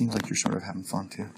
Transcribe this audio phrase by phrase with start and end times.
[0.00, 1.26] seems like you're sort of having fun too.
[1.26, 1.30] To.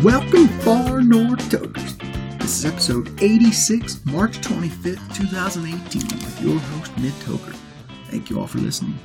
[0.00, 1.96] Welcome, Far North Tokers.
[2.38, 7.56] This is episode 86, March 25th, 2018, with your host, Mid Toker.
[8.10, 8.96] Thank you all for listening.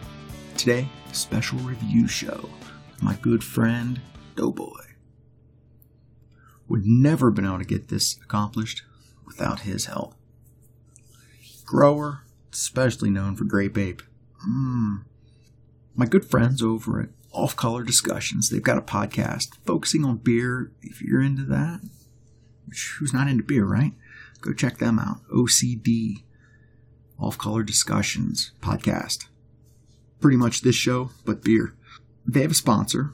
[0.55, 2.48] Today, special review show
[2.91, 4.00] with my good friend,
[4.36, 4.89] Doughboy.
[6.70, 8.84] Would never have been able to get this accomplished
[9.25, 10.16] without his help.
[11.66, 14.02] Grower, especially known for Grape Ape.
[14.48, 15.04] Mmm.
[15.96, 20.71] My good friends over at Off Color Discussions, they've got a podcast focusing on beer.
[20.82, 21.82] If you're into that,
[23.00, 23.93] who's not into beer, right?
[24.42, 25.21] Go check them out.
[25.34, 26.24] OCD,
[27.20, 29.26] Off Color Discussions podcast.
[30.21, 31.74] Pretty much this show, but beer.
[32.26, 33.12] They have a sponsor,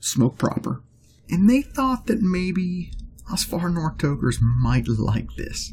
[0.00, 0.82] Smoke Proper,
[1.30, 2.92] and they thought that maybe
[3.30, 5.72] us far north tokers might like this.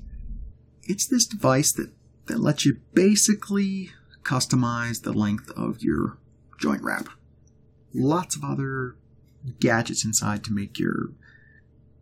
[0.84, 1.92] It's this device that,
[2.28, 3.92] that lets you basically
[4.24, 6.18] customize the length of your
[6.60, 7.10] joint wrap.
[7.94, 8.96] Lots of other
[9.60, 11.12] gadgets inside to make your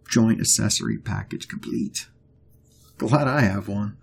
[0.10, 2.08] joint accessory package complete.
[2.98, 3.98] Glad I have one.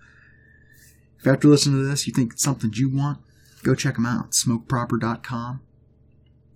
[1.18, 3.20] If after listening to this you think it's something you want,
[3.62, 4.32] go check them out.
[4.32, 5.60] Smokeproper.com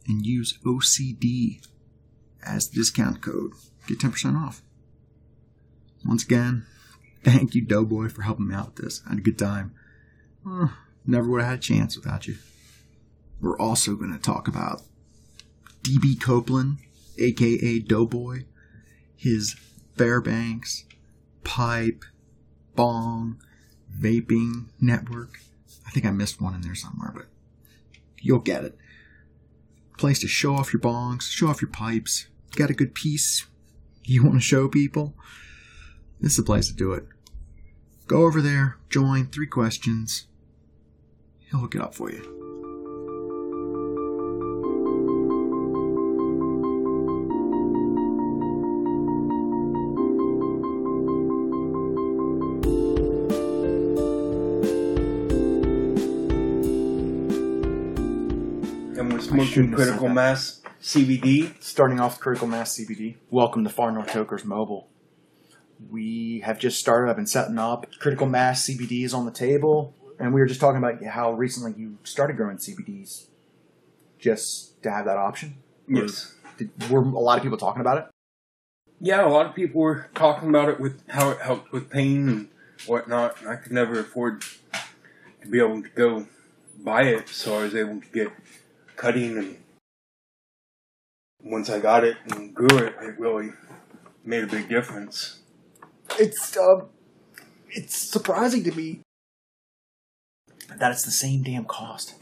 [0.09, 1.61] and use OCD
[2.47, 3.53] as the discount code.
[3.87, 4.63] Get 10% off.
[6.05, 6.65] Once again,
[7.25, 9.03] thank you, Doughboy, for helping me out with this.
[9.07, 9.75] I had a good time.
[10.49, 10.69] Uh,
[11.07, 12.37] never would have had a chance without you.
[13.41, 14.83] We're also going to talk about
[15.83, 16.79] DB Copeland,
[17.19, 18.45] aka Doughboy,
[19.17, 19.57] his
[19.97, 20.85] Fairbanks,
[21.45, 22.05] pipe,
[22.75, 23.41] bong,
[23.99, 25.41] vaping network.
[25.87, 27.27] I think I missed one in there somewhere, but
[28.21, 28.77] you'll get it.
[29.97, 32.27] Place to show off your bongs, show off your pipes.
[32.55, 33.47] Got a good piece
[34.09, 35.15] you want to show people?
[36.21, 37.07] This is the place to do it.
[38.07, 40.27] Go over there, join, three questions.
[41.41, 42.23] He'll hook it up for you.
[58.99, 61.53] And we're shouldn't smoking critical said mass CBD.
[61.61, 63.17] starting off Critical Mass CBD.
[63.29, 64.89] Welcome to Far North Tokers Mobile.
[65.91, 67.87] We have just started up and setting up.
[67.99, 71.75] Critical Mass CBD is on the table, and we were just talking about how recently
[71.77, 73.27] you started growing CBDs,
[74.21, 75.57] just to have that option.
[75.89, 76.37] Yes.
[76.57, 78.05] Did, were a lot of people talking about it?
[79.01, 82.29] Yeah, a lot of people were talking about it with how it helped with pain
[82.29, 82.49] and
[82.87, 83.45] whatnot.
[83.45, 84.45] I could never afford
[85.43, 86.29] to be able to go
[86.79, 88.31] buy it, so I was able to get
[88.95, 89.57] cutting and
[91.47, 93.53] once I got it and grew it, it really
[94.25, 95.41] made a big difference.
[96.19, 96.83] It's uh,
[97.71, 99.01] it's surprising to me
[100.77, 102.15] that it's the same damn cost.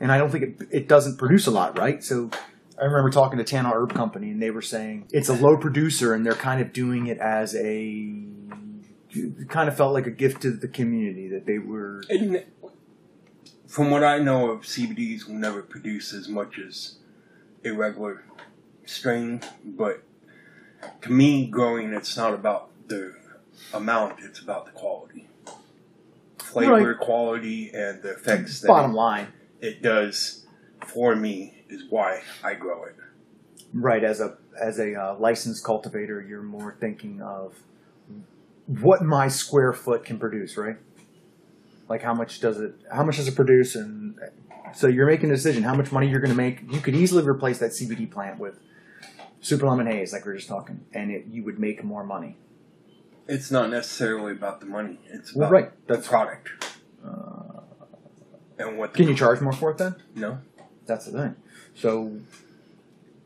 [0.00, 2.04] And I don't think it, it doesn't produce a lot, right?
[2.04, 2.30] So
[2.80, 6.14] I remember talking to Tanana Herb Company, and they were saying it's a low producer,
[6.14, 8.14] and they're kind of doing it as a
[9.14, 12.02] it kind of felt like a gift to the community that they were.
[12.08, 12.44] And
[13.72, 16.96] from what I know of, CBDs will never produce as much as
[17.64, 18.22] a regular
[18.84, 20.02] strain, but
[21.00, 23.14] to me, growing it's not about the
[23.72, 25.26] amount; it's about the quality,
[26.38, 26.98] flavor, Right.
[27.00, 29.28] quality, and the effects that Bottom line,
[29.62, 30.44] it does
[30.86, 32.96] for me is why I grow it.
[33.72, 34.04] right?
[34.04, 37.54] As a as a uh, licensed cultivator, you're more thinking of
[38.66, 40.76] what my square foot can produce, right?
[41.88, 44.18] Like how much does it how much does it produce and
[44.74, 46.62] so you're making a decision how much money you're going to make.
[46.72, 48.58] You could easily replace that CBD plant with
[49.40, 52.38] super lemon haze like we are just talking and it, you would make more money.
[53.28, 55.86] It's not necessarily about the money; it's Well, about right.
[55.86, 56.50] the product
[57.06, 57.60] uh,
[58.58, 58.92] and what.
[58.92, 59.94] The, Can you charge more for it then?
[60.14, 60.40] No,
[60.86, 61.36] That's the thing.
[61.74, 62.18] So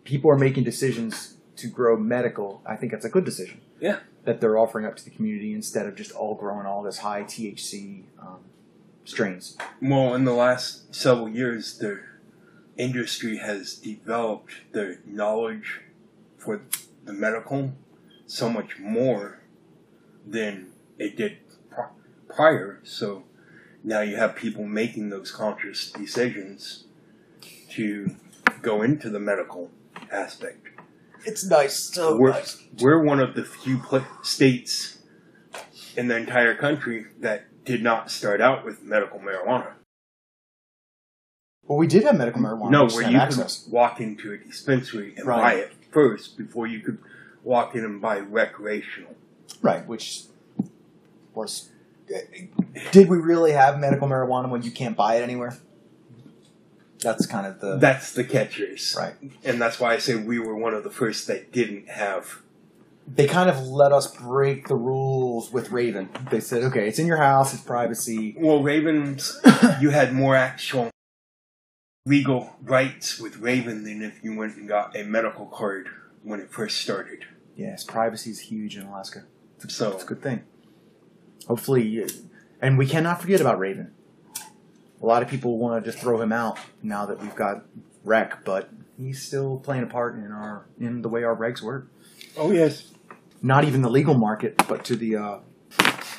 [0.05, 2.61] people are making decisions to grow medical.
[2.67, 3.61] I think that's a good decision.
[3.81, 4.01] Yeah.
[4.27, 7.23] That they're offering up to the community instead of just all growing all this high
[7.23, 8.41] THC um,
[9.05, 9.57] strains.
[9.81, 12.01] Well, in the last several years, the
[12.77, 15.81] industry has developed the knowledge
[16.37, 16.63] for
[17.05, 17.73] the medical
[18.27, 19.41] so much more
[20.27, 21.39] than it did
[21.71, 21.89] pri-
[22.29, 22.81] prior.
[22.83, 23.25] So
[23.85, 26.85] now you have people making those conscious decisions
[27.71, 28.17] to
[28.63, 29.71] go into the medical
[30.11, 30.67] aspect.
[31.27, 31.75] It's nice.
[31.77, 32.41] So we're,
[32.81, 34.99] we're one of the few pla states
[35.97, 39.73] in the entire country that did not start out with medical marijuana.
[41.65, 42.71] Well, we did have medical marijuana.
[42.71, 43.65] no, where you access.
[43.65, 45.41] could walk into a dispensary and Right.
[45.41, 46.99] buy it first before you could
[47.43, 49.15] walk in and buy recreational.
[49.63, 50.25] Right, which
[51.35, 51.71] was.
[52.13, 52.47] Eh,
[52.93, 55.57] did we really have medical marijuana when you can't buy it anywhere?
[57.01, 57.77] That's kind of the.
[57.77, 58.95] That's the catchers.
[58.99, 59.15] Right.
[59.45, 62.43] And that's why I say we were one of the first that didn't have.
[63.09, 66.09] They kind of let us break the rules with Ravin.
[66.31, 68.35] They said, okay, it's in your house, it's privacy.
[68.37, 69.41] Well, Ravin's,
[69.81, 70.91] you had more actual
[72.05, 75.89] legal rights with Ravin than if you went and got a medical card
[76.25, 77.25] when it first started.
[77.55, 79.25] Yes, privacy is huge in Alaska.
[79.69, 80.45] So It's a good thing.
[81.49, 82.09] Hopefully, uh,
[82.61, 83.93] and we cannot forget about Ravin.
[85.03, 87.65] A lot of people want to just throw him out now that we've got
[88.05, 91.91] Rec, but he's still playing a part in our in the way our regs work.
[92.37, 92.93] Oh yes.
[93.43, 95.17] Not even the legal market, but to the.
[95.17, 95.39] Uh,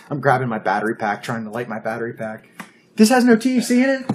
[0.09, 2.49] I'm grabbing my battery pack, trying to light my battery pack.
[2.95, 4.11] This has no THC in it.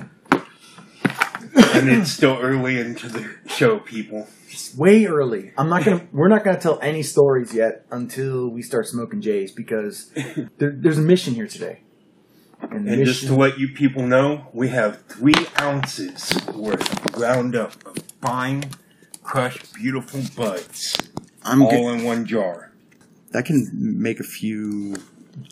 [1.75, 4.29] and it's still early into the show, people.
[4.49, 5.53] It's way early.
[5.59, 6.07] I'm not gonna.
[6.13, 10.11] We're not gonna tell any stories yet until we start smoking J's because
[10.59, 11.81] there, there's a mission here today.
[12.71, 17.55] And, And just to let you people know, we have three ounces worth of ground
[17.55, 18.71] up of fine,
[19.23, 20.97] crushed, beautiful buds,
[21.45, 22.73] I'm all in one jar.
[23.33, 24.97] That can make a few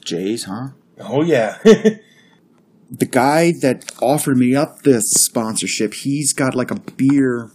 [0.05, 0.69] J's, huh?
[0.99, 1.59] Oh yeah.
[2.93, 7.53] The guy that offered me up this sponsorship, he's got like a beer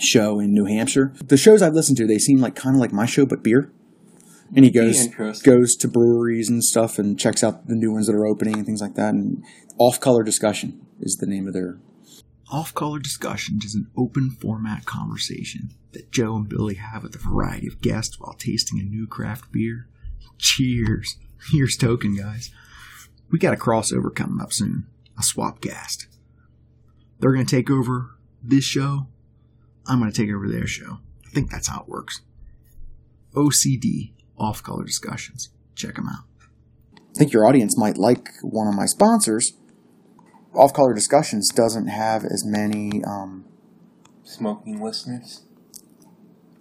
[0.00, 1.12] show in New Hampshire.
[1.24, 3.70] The shows I've listened to, they seem like kind of like my show, but beer.
[4.54, 5.08] And he goes
[5.42, 8.66] goes to breweries and stuff and checks out the new ones that are opening and
[8.66, 9.14] things like that.
[9.14, 9.44] And
[9.78, 11.78] Off Color Discussion is the name of their.
[12.50, 17.18] Off Color Discussion is an open format conversation that Joe and Billy have with a
[17.18, 19.88] variety of guests while tasting a new craft beer.
[20.38, 21.16] Cheers!
[21.50, 22.50] Here's token, guys.
[23.30, 24.86] We got a crossover coming up soon.
[25.18, 26.06] A swap cast.
[27.18, 28.10] They're going to take over
[28.42, 29.08] this show.
[29.86, 30.98] I'm going to take over their show.
[31.26, 32.20] I think that's how it works.
[33.34, 35.50] OCD, off color discussions.
[35.74, 36.24] Check them out.
[36.94, 39.52] I think your audience might like one of my sponsors.
[40.54, 43.02] Off color discussions doesn't have as many.
[43.04, 43.44] Um,
[44.24, 45.42] Smoking listeners?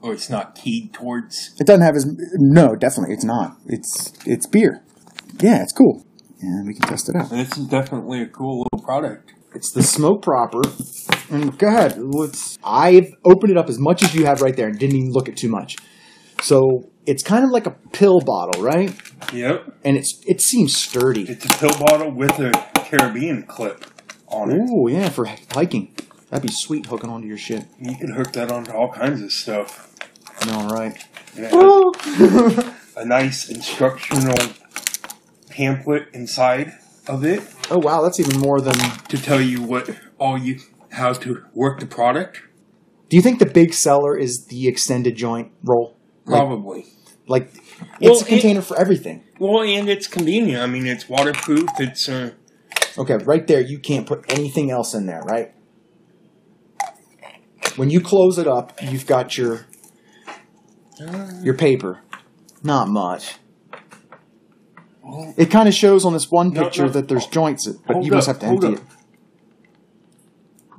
[0.02, 1.56] Or it's not keyed towards.
[1.60, 2.06] it doesn't have as
[2.36, 3.58] no, definitely it's not.
[3.66, 4.84] It's it's beer.
[5.40, 6.06] Yeah, it's cool,
[6.42, 7.30] and we can test it out.
[7.32, 9.34] This is definitely a cool little product.
[9.56, 10.62] It's the smoke proper.
[11.32, 11.98] And go ahead.
[11.98, 15.12] Let's, I've opened it up as much as you have right there and didn't even
[15.12, 15.78] look at too much.
[16.42, 18.94] So it's kind of like a pill bottle, right?
[19.34, 19.74] Yep.
[19.84, 21.24] And it's it seems sturdy.
[21.24, 23.86] It's a pill bottle with a carabiner clip
[24.28, 24.58] on it.
[24.58, 25.94] Ooh, yeah, for hiking.
[26.30, 27.66] That'd be sweet hooking onto your shit.
[27.80, 29.94] You can hook that onto all kinds of stuff.
[30.52, 30.98] All right.
[31.36, 31.54] Has
[32.98, 34.38] a nice instructional
[35.50, 36.74] pamphlet inside
[37.08, 37.42] of it
[37.72, 38.76] Oh wow, that's even more than.
[38.76, 40.60] to tell you what all you
[40.92, 42.42] how to work the product.
[43.10, 45.98] Do you think the big seller is the extended joint roll?
[46.26, 46.86] Like, Probably.
[47.28, 47.54] like
[48.02, 49.24] Well, it's a container for everything.
[49.40, 50.62] Well, and it's convenient.
[50.62, 51.70] I mean, it's waterproof.
[51.80, 52.32] It's uh,
[52.98, 55.54] Okay, right there, you can't put anything else in there, right?
[57.76, 59.66] When you close it up, you've got your
[61.42, 62.00] your paper.
[62.64, 63.36] Not much.
[65.38, 66.90] It kind of shows on this one picture no.
[66.90, 68.74] that there's joints, but you just have to empty up.
[68.74, 68.82] it.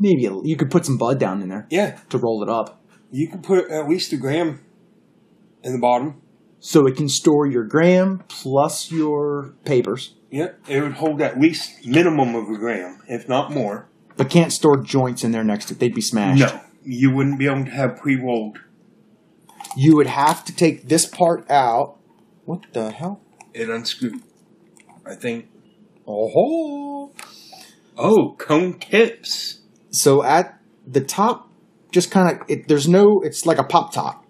[0.00, 1.98] Maybe you could put some bud down in there yeah.
[2.10, 4.60] to roll it up, You can put at least a gram
[5.66, 6.22] in the bottom.
[6.60, 11.84] so it can store your gram plus your papers, Yeah, it would hold at least
[11.86, 13.88] minimum of a gram, if not more.
[14.16, 15.78] but can't store joints in there next to it.
[15.80, 16.40] They'd be smashed.
[16.40, 18.58] No, you wouldn't be able to have pre-rolled.
[19.76, 21.98] You would have to take this part out.
[22.46, 23.20] What the hell?
[23.52, 24.22] It unscrewed.
[25.04, 25.48] I think.
[26.06, 27.12] Oh.
[27.98, 29.60] Oh, cone tips.
[29.90, 31.50] So at the top,
[31.92, 34.24] just kind of, it, there's no, it's like a pop top.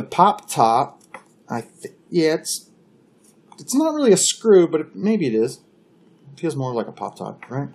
[0.00, 1.02] The pop top,
[1.46, 2.70] I th- yeah, it's,
[3.58, 5.60] it's not really a screw, but it, maybe it is.
[6.32, 7.68] It feels more like a pop top, right?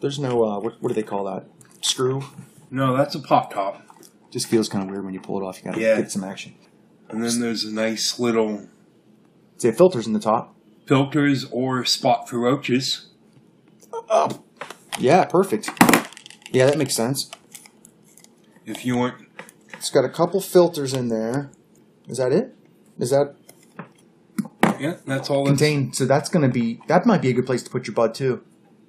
[0.00, 1.44] There's no, uh, what, what do they call that?
[1.82, 2.22] Screw?
[2.70, 3.82] No, that's a pop top.
[4.30, 5.58] Just feels kind of weird when you pull it off.
[5.58, 5.96] You gotta Yeah.
[6.00, 6.54] get some action.
[7.10, 8.66] And then there's a nice little
[9.58, 10.54] See, it filters in the top.
[10.86, 13.08] filters or spot for roaches.
[14.08, 14.42] Up.
[14.98, 15.68] Yeah, perfect.
[16.52, 17.30] Yeah, that makes sense.
[18.64, 19.16] If you want,
[19.80, 21.50] It's got a couple filters in there.
[22.06, 22.54] Is that it?
[22.98, 23.34] Is that
[24.78, 25.46] yeah, that's all.
[25.46, 25.96] Contained?
[25.96, 28.14] So that's going to be that might be a good place to put your bud
[28.14, 28.42] too.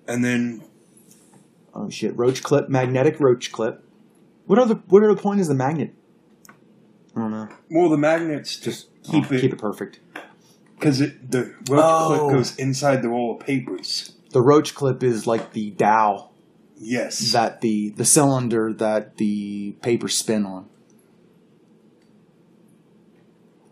[0.06, 0.64] and then
[1.74, 2.14] Oh shit!
[2.18, 3.82] Roach clip, magnetic roach clip.
[4.46, 5.94] What other what other point is the magnet?
[7.16, 7.48] I don't know.
[7.70, 10.02] well, the magnets just keep Oh, it keep it perfect.
[10.78, 12.08] because it the roach Oh.
[12.28, 14.12] clip goes inside the roll of papers.
[14.32, 16.32] The roach clip is like the Dow
[16.78, 17.32] Yes.
[17.32, 20.68] that the the cylinder that the paper spin on.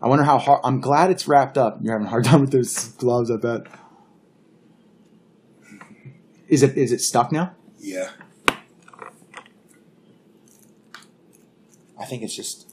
[0.02, 0.60] I wonder how hard.
[0.64, 1.78] I'm glad it's wrapped up.
[1.82, 3.66] You're having a hard time with those gloves, I bet.
[6.48, 7.54] Is it is it stuck now?
[7.78, 8.10] yeah.
[11.98, 12.66] I think it's just.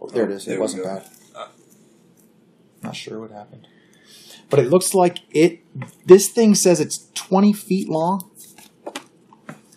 [0.00, 0.46] Oh, there it is.
[0.46, 1.04] There it wasn't bad.
[1.36, 1.48] Uh.
[2.82, 3.68] Not sure what happened,
[4.48, 5.60] but it looks like it.
[6.06, 8.30] This thing says it's 20 feet long,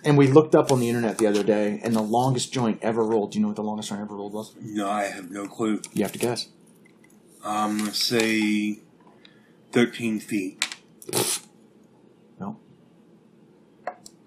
[0.05, 3.03] and we looked up on the internet the other day, and the longest joint ever
[3.03, 3.31] rolled.
[3.31, 4.53] Do you know what the longest joint ever rolled was?
[4.61, 5.81] No, I have no clue.
[5.93, 6.47] You have to guess.
[7.43, 8.79] I'm gonna say
[9.71, 10.65] thirteen feet.
[12.39, 12.57] No,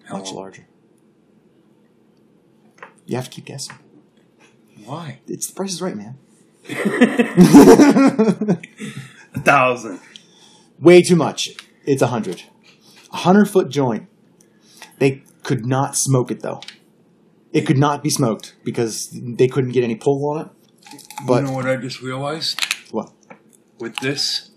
[0.05, 0.37] How much long?
[0.37, 0.67] larger.
[3.07, 3.77] You have to keep guessing.
[4.85, 5.21] Why?
[5.27, 6.19] It's the price is right, man.
[9.35, 10.01] A thousand.
[10.79, 11.51] Way too much.
[11.85, 12.43] It's a hundred.
[13.13, 14.07] A hundred foot joint.
[14.99, 16.61] They could not smoke it though.
[17.55, 20.49] It could not be smoked because they couldn't get any pull on it.
[21.27, 22.63] But you know what I just realized?
[22.91, 23.11] what?
[23.79, 24.51] With this,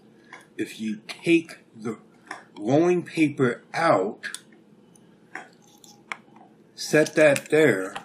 [0.57, 1.98] if you take the
[2.60, 4.25] rolling paper out,
[6.75, 7.95] set that there,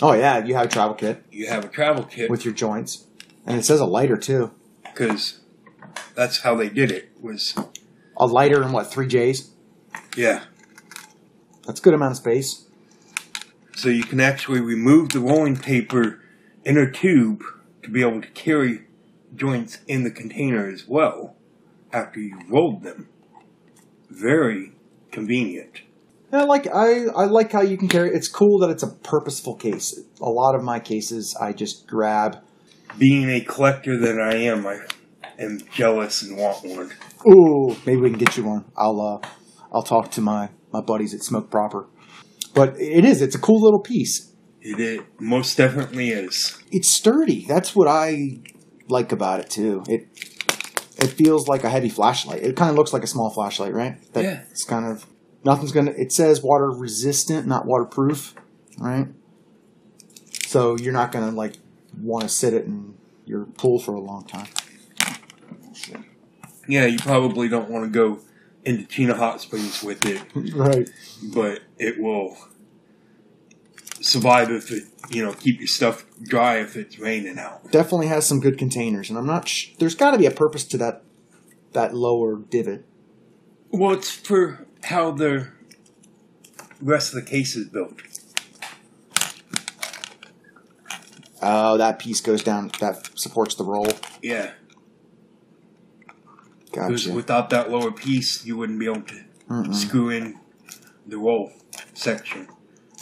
[0.00, 3.06] Oh yeah, you have a travel kit you have a travel kit with your joints,
[3.46, 4.50] and it says a lighter too.
[4.82, 5.40] because
[6.14, 7.10] that's how they did it.
[7.26, 7.58] Was
[8.16, 8.86] A lighter and what?
[8.86, 9.50] Three J's.
[10.16, 10.44] yeah.
[11.66, 12.66] That's a good amount of space.
[13.74, 16.20] So you can actually remove the rolling paper
[16.64, 17.42] inner tube
[17.82, 18.84] to be able to carry
[19.34, 21.34] joints in the container as well
[21.92, 23.08] after you rolled them.
[24.08, 24.72] Very
[25.10, 25.80] convenient.
[26.32, 28.10] I like I, I like how you can carry.
[28.10, 29.98] It's cool that it's a purposeful case.
[30.20, 32.38] A lot of my cases, I just grab.
[32.98, 34.78] Being a collector that I am, I
[35.38, 36.92] am jealous and want one.
[37.26, 38.64] Ooh, maybe we can get you one.
[38.76, 39.28] I'll uh,
[39.72, 41.86] I'll talk to my my buddies at Smoke Proper.
[42.54, 43.20] But it is.
[43.20, 44.32] It's a cool little piece.
[44.60, 46.60] It, it most definitely is.
[46.72, 47.44] It's sturdy.
[47.46, 48.40] That's what I
[48.88, 49.84] like about it too.
[49.88, 50.08] It
[50.98, 52.42] it feels like a heavy flashlight.
[52.42, 54.12] It kind of looks like a small flashlight, right?
[54.14, 54.42] That Yeah.
[54.50, 55.06] It's kind of
[55.44, 55.92] nothing's gonna.
[55.92, 58.34] It says water resistant, not waterproof,
[58.78, 59.08] right?
[60.46, 61.54] So you're not gonna like
[62.00, 64.46] want to sit it in your pool for a long time.
[66.68, 68.20] Yeah, you probably don't want to go
[68.64, 70.22] into Chena Hot Springs with it,
[70.54, 70.88] Right.
[71.34, 72.36] but it will
[74.00, 77.70] survive if it, you know, keep your stuff dry if it's raining out.
[77.70, 79.48] Definitely has some good containers, and I'm not.
[79.48, 81.02] Sh- there's got to be a purpose to that
[81.72, 82.84] that lower divot.
[83.70, 85.48] Well, it's for how the
[86.80, 88.00] rest of the case is built.
[91.42, 92.70] Oh, that piece goes down.
[92.80, 93.88] That supports the roll.
[94.22, 94.52] Yeah,
[96.76, 97.12] Gotcha.
[97.12, 99.74] without that lower piece, you wouldn't be able to Mm-mm.
[99.74, 100.38] screw in
[101.06, 101.52] the roll
[101.94, 102.48] section.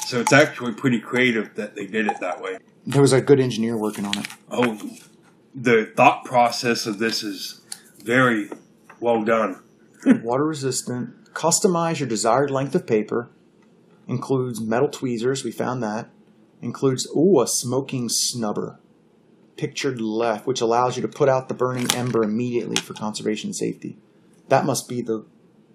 [0.07, 2.59] So it's actually pretty creative that they did it that way.
[2.87, 4.27] There was a good engineer working on it.
[4.51, 4.79] Oh,
[5.55, 7.63] the thought process of this is
[8.03, 8.51] very
[9.01, 9.63] well done.
[10.23, 11.33] Water resistant.
[11.33, 13.31] Customize your desired length of paper.
[14.07, 15.43] Includes metal tweezers.
[15.45, 16.11] We found that.
[16.61, 18.77] Includes ooh a smoking snubber.
[19.57, 23.99] Pictured left, which allows you to put out the burning ember immediately for conservation safety.
[24.49, 25.25] That must be the.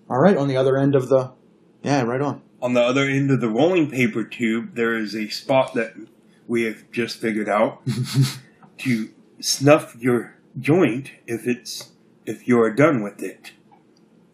[0.09, 1.31] All right, on the other end of the.
[1.81, 2.41] Yeah, right on.
[2.61, 5.93] On the other end of the rolling paper tube, there is a spot that
[6.45, 7.81] we have just figured out
[8.79, 9.09] to
[9.39, 11.91] snuff your joint if it's
[12.25, 13.51] if you are done with it.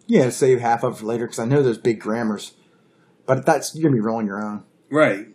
[0.08, 2.54] Yeah, save half of it later because I know there's big grammars,
[3.28, 4.64] but that's you're gonna be rolling your own.
[4.90, 5.28] Right,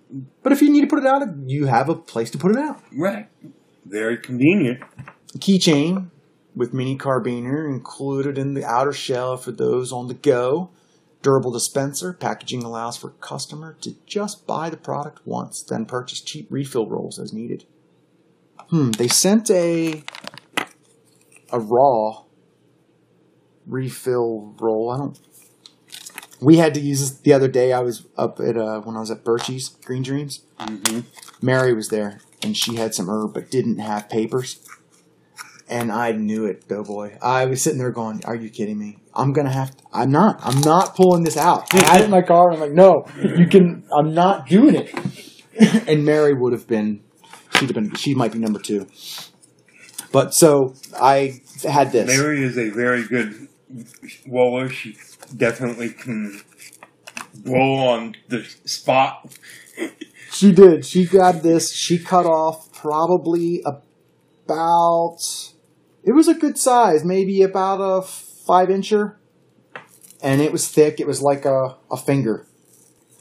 [0.43, 2.57] But if you need to put it out, you have a place to put it
[2.57, 2.83] out.
[2.93, 3.29] right.
[3.85, 4.81] Very convenient.
[5.39, 6.11] keychain
[6.55, 10.71] with mini carabiner included in the outer shell for those on the go.
[11.23, 12.13] Durable dispenser.
[12.13, 17.19] Packaging allows for customer to just buy the product once, then purchase cheap refill rolls
[17.19, 17.65] as needed.
[18.71, 18.91] Hmm.
[18.93, 20.03] They sent a
[21.53, 22.23] a raw
[23.67, 24.91] refill roll.
[24.91, 25.19] I don't.
[26.41, 27.73] We had to use this the other day.
[27.73, 30.41] I was up at uh, when I was at Birchie's Green Dreams.
[30.59, 31.01] hmm
[31.43, 34.61] Mary was there and she had some herb but didn't have papers.
[35.69, 37.17] And I knew it, Doughboy.
[37.23, 38.99] I was sitting there going, Are you kidding me?
[39.15, 40.41] I'm gonna have to I'm not.
[40.43, 41.73] I'm not pulling this out.
[41.73, 44.75] I had it in my car and I'm like, No, you can I'm not doing
[44.75, 44.93] it.
[45.89, 47.03] and Mary would have been
[47.57, 48.89] she'd have been she might be number two.
[50.13, 52.09] But so I had this.
[52.09, 53.49] Mary is a very good
[54.27, 54.69] roller.
[54.69, 54.97] She
[55.37, 56.41] definitely can
[57.45, 59.33] roll on the spot.
[60.31, 60.87] She did.
[60.87, 61.73] She got this.
[61.73, 65.19] She cut off probably about.
[66.03, 69.17] It was a good size, maybe about a five incher,
[70.23, 71.01] and it was thick.
[71.01, 72.47] It was like a, a finger.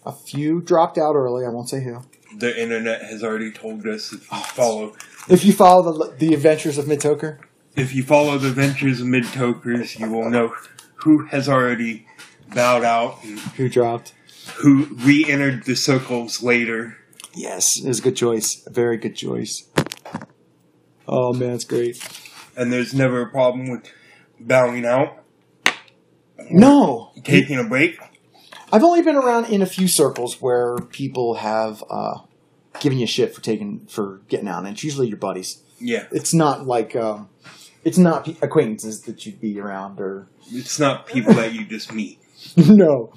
[0.05, 1.45] A few dropped out early.
[1.45, 2.03] I won't say who.
[2.37, 4.95] The internet has already told us if you oh, follow
[5.27, 7.39] If you follow the the adventures of Midtoker,
[7.75, 10.53] if you follow the adventures of mid tokers, you will know
[10.95, 12.05] who has already
[12.53, 14.13] bowed out and who dropped?
[14.57, 16.97] who re-entered the circles later.
[17.33, 18.65] Yes, it was a good choice.
[18.65, 19.67] A very good choice.
[21.07, 21.97] Oh man, it's great.
[22.55, 23.83] And there's never a problem with
[24.39, 25.23] bowing out,
[26.49, 27.97] No, taking a break.
[28.71, 32.19] I've only been around in a few circles where people have uh,
[32.79, 35.61] given you shit for taking for getting out, and it's usually your buddies.
[35.79, 37.29] Yeah, It's not like um,
[37.83, 42.19] it's not acquaintances that you'd be around, or it's not people that you just meet
[42.57, 43.13] no,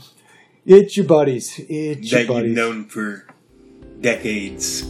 [0.65, 1.59] it's your buddies.
[1.69, 2.49] It's your that buddies.
[2.49, 3.27] you've known for
[4.03, 4.83] decades.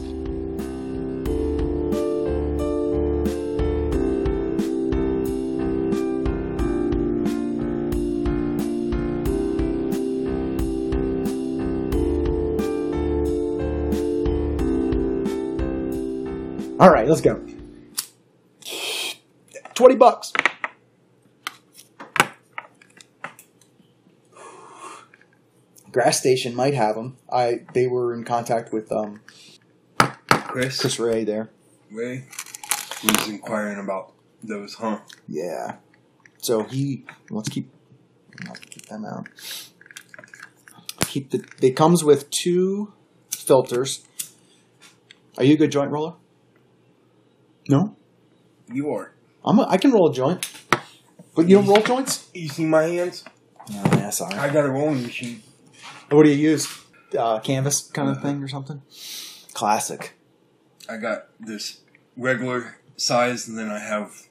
[16.81, 17.41] All right, let's go.
[19.75, 20.33] Twenty bucks.
[25.93, 27.19] Grass Station might have them.
[27.31, 29.21] I they were in contact with um,
[30.29, 31.51] Chris, Chris Ray there.
[31.91, 32.25] Ray
[33.05, 35.01] was inquiring about those, huh?
[35.29, 35.77] Yeah.
[36.39, 37.71] So he let's keep
[38.49, 39.29] I'll keep them out.
[41.07, 42.95] Keep the it comes with two
[43.31, 44.07] filters.
[45.37, 46.15] Are you a good joint roller?
[47.69, 47.97] No?
[48.73, 49.13] You are.
[49.45, 50.49] I'm a, I can roll a joint.
[51.35, 52.29] But you don't roll joints?
[52.35, 53.25] You see my hands?
[53.71, 54.35] No, yeah, sorry.
[54.35, 55.43] I got a rolling machine.
[56.11, 56.69] What do you use?
[57.17, 58.83] Uh, canvas kind of thing or something?
[59.53, 60.15] Classic.
[60.89, 61.81] I got this
[62.17, 64.29] regular size, and then I have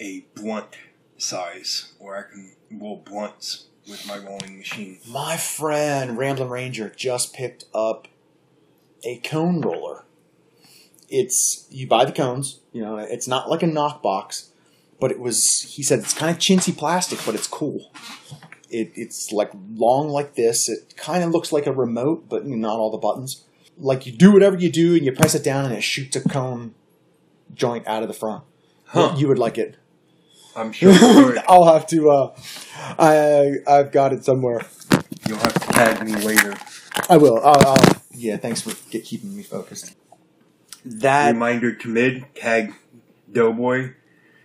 [0.00, 0.76] a blunt
[1.18, 4.98] size where I can roll blunts with my rolling machine.
[5.08, 8.08] My friend Ramblin' Ranger just picked up
[9.04, 10.04] a cone roller.
[11.08, 14.50] It's you buy the cones, you know, it's not like a knock box,
[14.98, 17.92] but it was he said it's kind of chintzy plastic, but it's cool.
[18.74, 20.68] It, it's like long like this.
[20.68, 23.44] It kind of looks like a remote, but not all the buttons.
[23.78, 26.28] Like you do whatever you do, and you press it down, and it shoots a
[26.28, 26.74] cone
[27.54, 28.42] joint out of the front.
[28.86, 29.14] Huh.
[29.16, 29.76] You would like it.
[30.56, 30.92] I'm sure.
[31.48, 32.10] I'll have to.
[32.10, 32.36] Uh,
[32.98, 34.60] I I've got it somewhere.
[35.26, 36.54] you'll have to tag me later.
[37.08, 37.38] I will.
[37.44, 39.94] I'll, I'll, yeah, thanks for get, keeping me focused.
[40.84, 42.74] That Reminder to mid, tag
[43.30, 43.94] Doughboy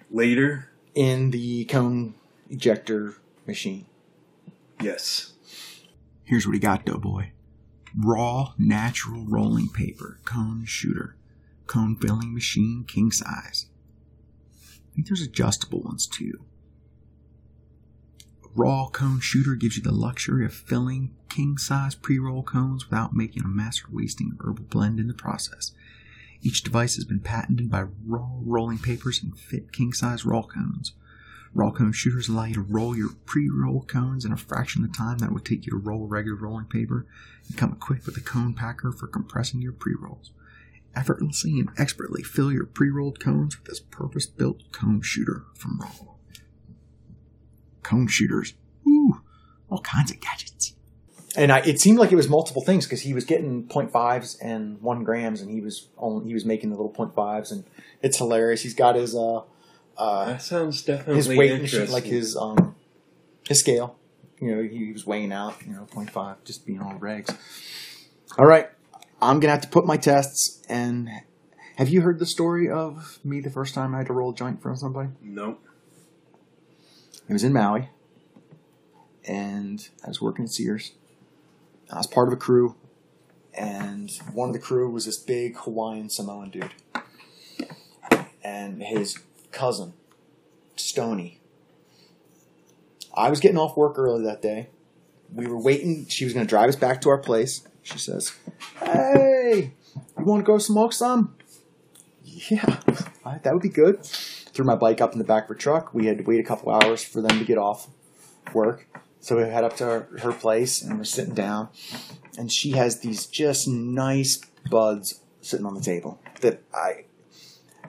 [0.09, 0.69] later.
[0.95, 2.15] in the cone
[2.49, 3.15] ejector
[3.45, 3.85] machine.
[4.81, 5.33] Yes.
[6.23, 7.31] Here's what he got, Doughboy.
[7.97, 11.15] Raw, natural rolling paper, cone shooter,
[11.67, 13.65] cone filling machine, king size.
[14.53, 16.45] I think there's adjustable ones too.
[18.55, 23.13] Raw cone shooter gives you the luxury of filling king size pre roll cones without
[23.13, 25.71] making a mess or wasting herbal blend in the process.
[26.41, 30.93] Each device has been patented by raw rolling papers and fit king size roll cones.
[31.53, 34.97] Raw cone shooters allow you to roll your pre-roll cones in a fraction of the
[34.97, 37.07] time that would take you to roll regular rolling paper
[37.47, 40.31] and come equipped with a cone packer for compressing your pre-rolls.
[40.95, 45.91] Effortlessly and expertly fill your pre-rolled cones with this purpose-built cone shooter from Raw.
[47.83, 48.53] Cone shooters.
[48.87, 49.21] Ooh,
[49.69, 50.75] all kinds of gadgets.
[51.35, 54.81] And I, it seemed like it was multiple things because he was getting 0.5s and
[54.81, 57.63] one grams, and he was only, he was making the little 0.5s, and
[58.01, 58.63] it's hilarious.
[58.63, 59.41] He's got his uh,
[59.99, 61.81] uh, That sounds definitely his weight interesting.
[61.81, 62.75] machine, like his um,
[63.47, 63.97] his scale.
[64.39, 67.35] You know, he, he was weighing out, you know, 0.5, just being all regs.
[68.37, 68.69] All right,
[69.21, 70.63] I'm gonna have to put my tests.
[70.69, 71.09] And
[71.75, 74.35] have you heard the story of me the first time I had to roll a
[74.35, 75.09] joint from somebody?
[75.21, 75.61] Nope.
[77.27, 77.89] It was in Maui,
[79.27, 80.93] and I was working at Sears.
[81.91, 82.75] I was part of a crew,
[83.53, 86.71] and one of the crew was this big Hawaiian Samoan dude,
[88.43, 89.17] and his
[89.51, 89.93] cousin,
[90.75, 91.39] Stony.
[93.13, 94.69] I was getting off work early that day.
[95.33, 96.07] We were waiting.
[96.07, 97.67] She was going to drive us back to our place.
[97.83, 98.33] She says,
[98.79, 99.73] "Hey,
[100.17, 101.35] you want to go smoke some?"
[102.23, 102.79] Yeah,
[103.25, 104.05] right, that would be good
[104.59, 105.93] threw my bike up in the back of her truck.
[105.93, 107.87] We had to wait a couple hours for them to get off
[108.53, 108.87] work.
[109.21, 111.69] So we head up to her, her place and we're sitting down.
[112.37, 117.05] And she has these just nice buds sitting on the table that I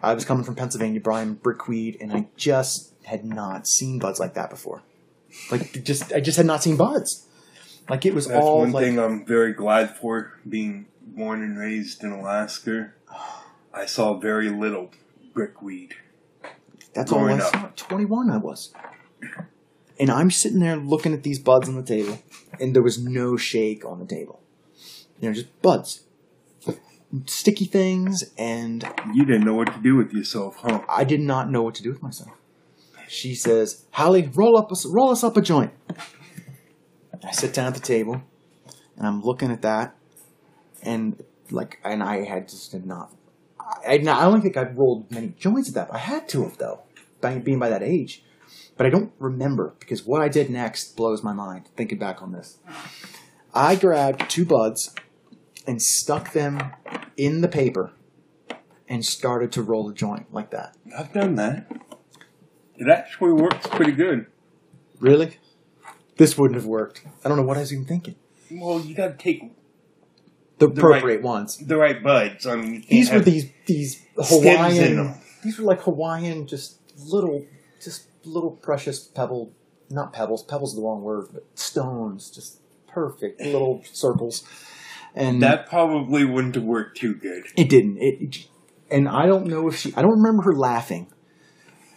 [0.03, 4.35] I was coming from Pennsylvania, Brian Brickweed, and I just had not seen buds like
[4.35, 4.83] that before.
[5.51, 7.27] Like just I just had not seen buds.
[7.89, 11.59] Like it was That's all one like thing I'm very glad for being born and
[11.59, 12.93] raised in Alaska.
[13.73, 14.91] I saw very little
[15.35, 15.95] brickweed.
[16.95, 17.53] That's all I up.
[17.53, 17.71] saw.
[17.77, 18.73] Twenty one I was.
[19.99, 22.19] And I'm sitting there looking at these buds on the table,
[22.59, 24.41] and there was no shake on the table.
[25.21, 26.01] You know, just buds,
[27.27, 30.83] sticky things, and You didn't know what to do with yourself, huh?
[30.89, 32.33] I did not know what to do with myself.
[33.09, 35.73] She says, "Hallie, roll up, us, roll us up a joint."
[37.25, 38.23] I sit down at the table,
[38.97, 39.95] and I'm looking at that,
[40.83, 43.13] and like, and I had just did not.
[43.59, 45.93] I, I don't think I've rolled many joints at that.
[45.93, 46.81] I had to have though,
[47.21, 48.25] by being by that age,
[48.77, 51.67] but I don't remember because what I did next blows my mind.
[51.77, 52.59] Thinking back on this,
[53.53, 54.95] I grabbed two buds
[55.67, 56.73] and stuck them
[57.17, 57.93] in the paper
[58.89, 60.77] and started to roll the joint like that.
[60.97, 61.71] I've done that.
[62.77, 64.27] It actually works pretty good.
[64.99, 65.37] Really?
[66.17, 67.03] This wouldn't have worked.
[67.25, 68.17] I don't know what I was even thinking.
[68.51, 69.43] Well, you gotta take
[70.59, 71.57] The, The right- appropriate ones.
[71.59, 72.47] the right buds.
[72.47, 75.15] I mean, These were these these Hawaiian.
[75.43, 77.47] These were like Hawaiian, just little,
[77.83, 79.53] just little precious pebble.
[79.89, 80.43] Not pebbles.
[80.43, 82.31] Pebbles is the wrong word, but stones.
[82.31, 84.45] Just perfect little circles.
[85.15, 87.45] And That probably wouldn't have worked too good.
[87.57, 87.99] It didn't.
[88.01, 88.47] It,
[88.91, 89.93] and I don't know if she.
[89.95, 91.09] I don't remember her laughing.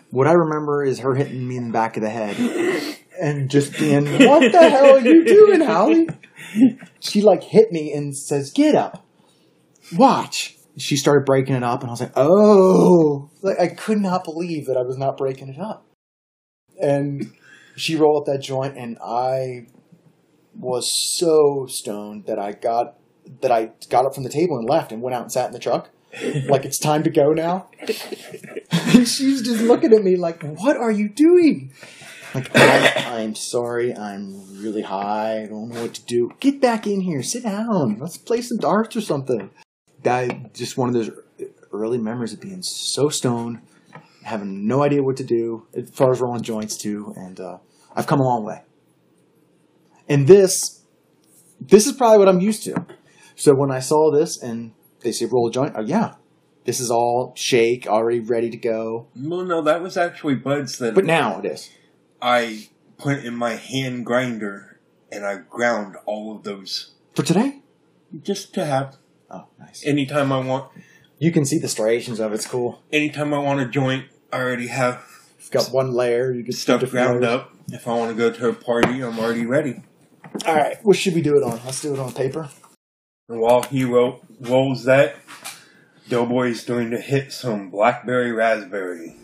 [0.10, 3.78] What I remember is her hitting me in the back of the head and just
[3.78, 6.08] being, "What the hell are you doing, Holly?"
[7.00, 9.06] She like hit me and says, "Get up,
[9.96, 14.24] watch." She started breaking it up, and I was like, "Oh!" Like I could not
[14.24, 15.86] believe that I was not breaking it up.
[16.82, 17.32] And
[17.76, 19.68] she rolled up that joint, and I
[20.56, 22.98] was so stoned that I got
[23.42, 25.54] that I got up from the table and left and went out and sat in
[25.54, 25.90] the truck.
[26.48, 27.70] like it's time to go now.
[28.72, 31.74] and she just looking at me like, "What are you doing?"
[32.36, 35.44] Like, I, I'm sorry, I'm really high.
[35.44, 36.32] I don't know what to do.
[36.40, 37.22] Get back in here.
[37.22, 37.98] Sit down.
[38.00, 39.52] Let's play some darts or something.
[40.02, 41.12] That just one of those
[41.72, 43.62] early memories of being so stoned,
[44.24, 47.14] having no idea what to do as far as rolling joints too.
[47.16, 47.58] And uh,
[47.96, 48.64] I've come a long way.
[50.10, 50.82] And this,
[51.60, 52.86] this is probably what I'm used to.
[53.36, 56.16] So when I saw this and they say roll a joint, oh yeah,
[56.66, 59.08] this is all shake, already ready to go.
[59.16, 61.70] Well, no, that was actually buds that But now it is.
[62.22, 64.80] I put in my hand grinder
[65.12, 67.62] and I ground all of those For today?
[68.22, 68.98] just to have
[69.30, 69.84] Oh, nice.
[69.86, 70.72] anytime I want.
[71.18, 72.36] You can see the striations of it.
[72.36, 72.82] It's cool.
[72.92, 75.04] Anytime I want a joint, I already have
[75.40, 76.32] It's got one layer.
[76.32, 77.34] You can stuff ground layers.
[77.34, 77.54] up.
[77.70, 79.82] If I want to go to a party, I'm already ready.
[80.46, 81.60] All right, what should we do it on?
[81.66, 82.50] Let's do it on paper.
[83.40, 85.16] While he ro- rolls that,
[86.08, 89.16] Doughboy's going to hit some blackberry raspberry.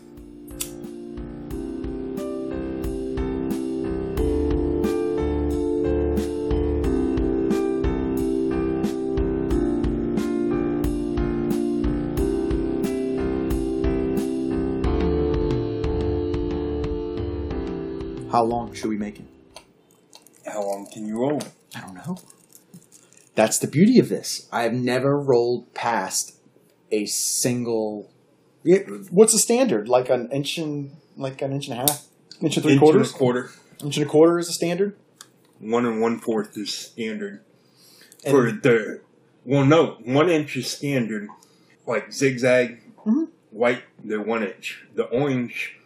[18.30, 19.24] How long should we make it?
[20.46, 21.42] How long can you roll?
[21.74, 22.16] I don't know.
[23.40, 24.46] That's the beauty of this.
[24.52, 26.36] I've never rolled past
[26.90, 28.10] a single.
[28.62, 29.88] Yeah, What's the standard?
[29.88, 32.04] Like an inch and like an inch and a half,
[32.42, 33.50] inch and three Inch quarters, and a quarter.
[33.82, 34.94] inch and a quarter is a standard.
[35.58, 37.40] One and one fourth is standard.
[38.26, 39.00] And- For the
[39.46, 41.30] well, no, one inch is standard.
[41.86, 43.28] Like zigzag, Mhm.
[43.52, 44.84] white, they're one inch.
[44.94, 45.78] The orange,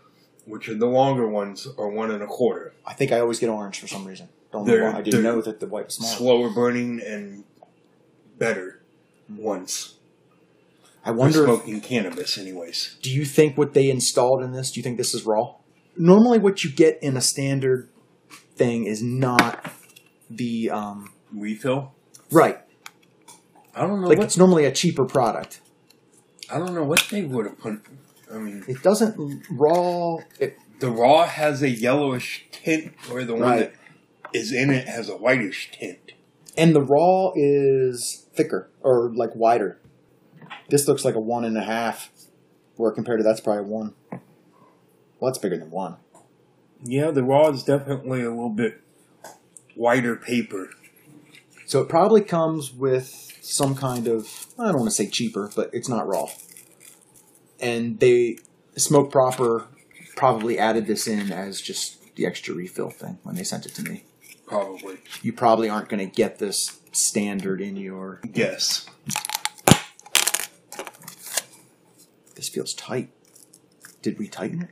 [0.44, 2.72] which are the longer ones, are one and a quarter.
[2.84, 4.28] I think I always get orange for some reason.
[4.54, 4.98] Don't know why.
[4.98, 6.14] I didn't know that the white was smaller.
[6.16, 7.42] Slower burning and
[8.38, 8.80] better
[9.28, 9.96] ones.
[11.04, 11.40] I wonder.
[11.40, 12.96] If, smoking cannabis, anyways.
[13.02, 14.70] do you think what they installed in this?
[14.70, 15.56] Do you think this is raw?
[15.96, 17.88] Normally, what you get in a standard
[18.54, 19.72] thing is not
[20.30, 21.92] the um, Refill.
[22.30, 22.60] right.
[23.76, 25.60] I don't know Like what it's normally a cheaper product.
[26.48, 27.80] I don't know what they would have put.
[28.32, 30.18] I mean, It doesn't raw.
[30.38, 33.58] It, the raw has a yellowish tint, where the one Right.
[33.58, 33.74] that
[34.34, 36.12] is in it has a whitish tint.
[36.56, 39.78] and the raw is thicker or like wider.
[40.68, 42.10] This looks like a one and a half,
[42.76, 43.94] where compared to that's probably a one.
[44.10, 45.96] Well, that's bigger than one.
[46.82, 48.80] Yeah, the raw is definitely a little bit
[49.74, 50.70] wider paper.
[51.66, 55.70] So it probably comes with some kind of I don't want to say cheaper, but
[55.72, 56.28] it's not raw.
[57.60, 58.38] And they
[58.76, 59.66] smoke proper
[60.16, 63.82] probably added this in as just the extra refill thing when they sent it to
[63.82, 64.04] me.
[64.46, 64.98] Probably.
[65.22, 68.20] You probably aren't going to get this standard in your.
[68.32, 68.86] Yes.
[72.34, 73.10] This feels tight.
[74.02, 74.70] Did we tighten it?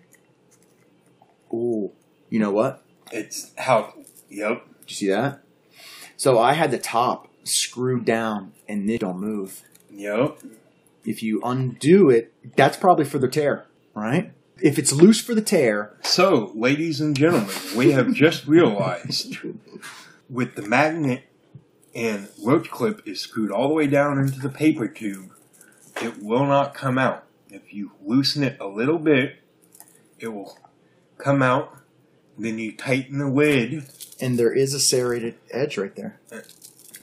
[1.54, 1.92] Ooh,
[2.28, 2.84] you know what?
[3.10, 3.94] It's how.
[4.28, 4.64] Yep.
[4.80, 5.42] Did you see that?
[6.16, 9.62] So I had the top screwed down and it don't move.
[9.90, 10.38] Yep.
[11.04, 14.32] If you undo it, that's probably for the tear, right?
[14.62, 19.36] If it's loose for the tear, So, ladies and gentlemen, we have just realized
[20.30, 21.24] with the magnet
[21.94, 25.30] and roach clip is screwed all the way down into the paper tube,
[26.00, 27.24] it will not come out.
[27.50, 29.36] If you loosen it a little bit,
[30.18, 30.58] it will
[31.18, 31.76] come out.
[32.38, 33.84] Then you tighten the lid,
[34.20, 36.18] and there is a serrated edge right there,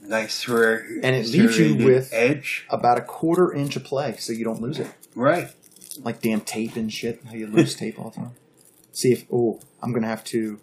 [0.02, 2.66] nice serrated And it leaves you with- edge.
[2.68, 4.88] about a quarter inch of play, so you don't lose it.
[5.14, 5.50] Right.
[6.02, 7.20] Like damn tape and shit.
[7.26, 8.32] How you lose tape all the time.
[8.92, 10.58] See if oh, I'm gonna have to.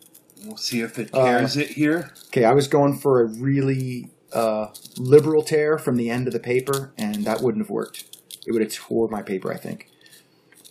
[0.46, 2.12] We'll see if it Uh, it here.
[2.28, 6.40] Okay, I was going for a really uh, liberal tear from the end of the
[6.40, 8.18] paper, and that wouldn't have worked.
[8.46, 9.90] It would have tore my paper, I think.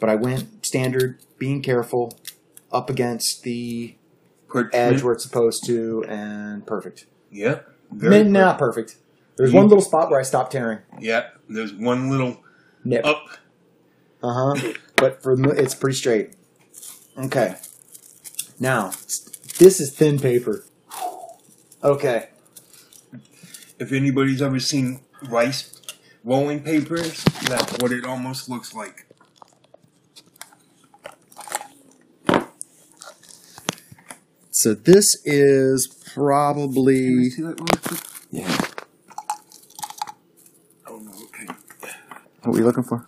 [0.00, 2.18] But I went standard, being careful,
[2.70, 3.96] up against the
[4.72, 7.06] edge where it's supposed to, and perfect.
[7.32, 7.68] Yep.
[7.90, 8.96] Very not perfect.
[9.36, 10.78] There's You- one little spot where I stopped tearing.
[11.00, 11.38] Yep.
[11.48, 12.38] There's one little
[12.84, 13.04] Nip.
[13.04, 13.26] up.
[14.26, 14.72] Uh huh.
[14.96, 16.34] but for it's pretty straight.
[17.16, 17.54] Okay.
[18.58, 18.88] Now
[19.58, 20.64] this is thin paper.
[21.84, 22.30] Okay.
[23.78, 25.80] If anybody's ever seen rice
[26.24, 29.06] rolling papers, that's what it almost looks like.
[34.50, 38.00] So this is probably See that really quick?
[38.32, 38.58] yeah.
[40.88, 41.46] Oh no, okay.
[42.42, 43.06] What were you looking for?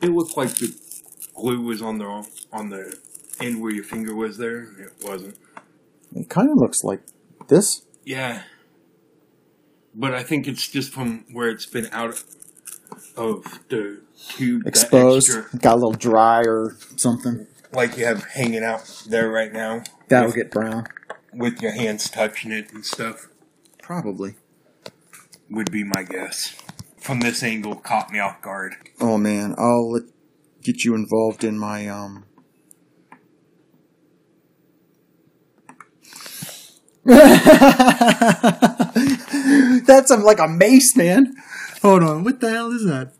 [0.00, 0.74] It looked like the
[1.34, 2.96] glue was on the on the
[3.40, 4.62] end where your finger was there.
[4.80, 5.36] It wasn't.
[6.14, 7.00] It kind of looks like
[7.48, 7.82] this.
[8.04, 8.42] Yeah.
[9.94, 12.22] But I think it's just from where it's been out
[13.16, 14.00] of the
[14.36, 14.62] tube.
[14.64, 15.30] that Exposed.
[15.36, 17.46] extra- Got a little dry or something.
[17.72, 19.82] like you have hanging out there right now.
[20.08, 20.86] That'll with, get brown.
[21.32, 23.28] with your hands touching it and stuff.
[23.82, 24.36] Probably.
[25.50, 26.54] Would be my guess.
[27.00, 28.74] From this angle, caught me off guard.
[29.00, 30.00] Oh man, I'll
[30.62, 32.24] get you involved in my um.
[39.86, 41.34] That's um, like a mace, man.
[41.80, 43.12] Hold on, what the hell is that?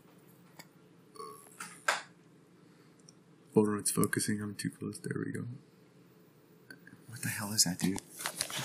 [3.55, 4.43] Hold on, it's focusing.
[4.43, 4.99] I'm too close.
[4.99, 5.47] There we go.
[7.09, 8.01] What the hell is that, dude?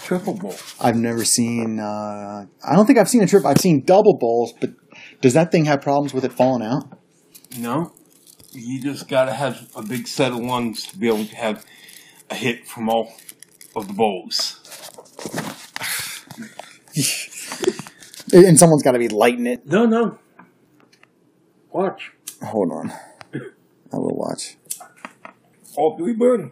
[0.04, 0.56] Triple bowl.
[0.80, 1.80] I've never seen.
[1.80, 3.45] Uh, I don't think I've seen a trip.
[3.45, 4.71] I've seen double bowls, but
[5.23, 6.83] does that thing have problems with it falling out?
[7.57, 7.93] No.
[8.51, 11.65] You just gotta have a big set of lungs to be able to have
[12.29, 13.13] a hit from all
[13.73, 14.59] of the bowls.
[18.33, 19.67] And someone's got to be lighting it.
[19.67, 20.17] No, no.
[21.71, 22.13] Watch.
[22.41, 22.91] Hold on.
[22.91, 24.57] I will watch.
[25.75, 26.51] All three burn.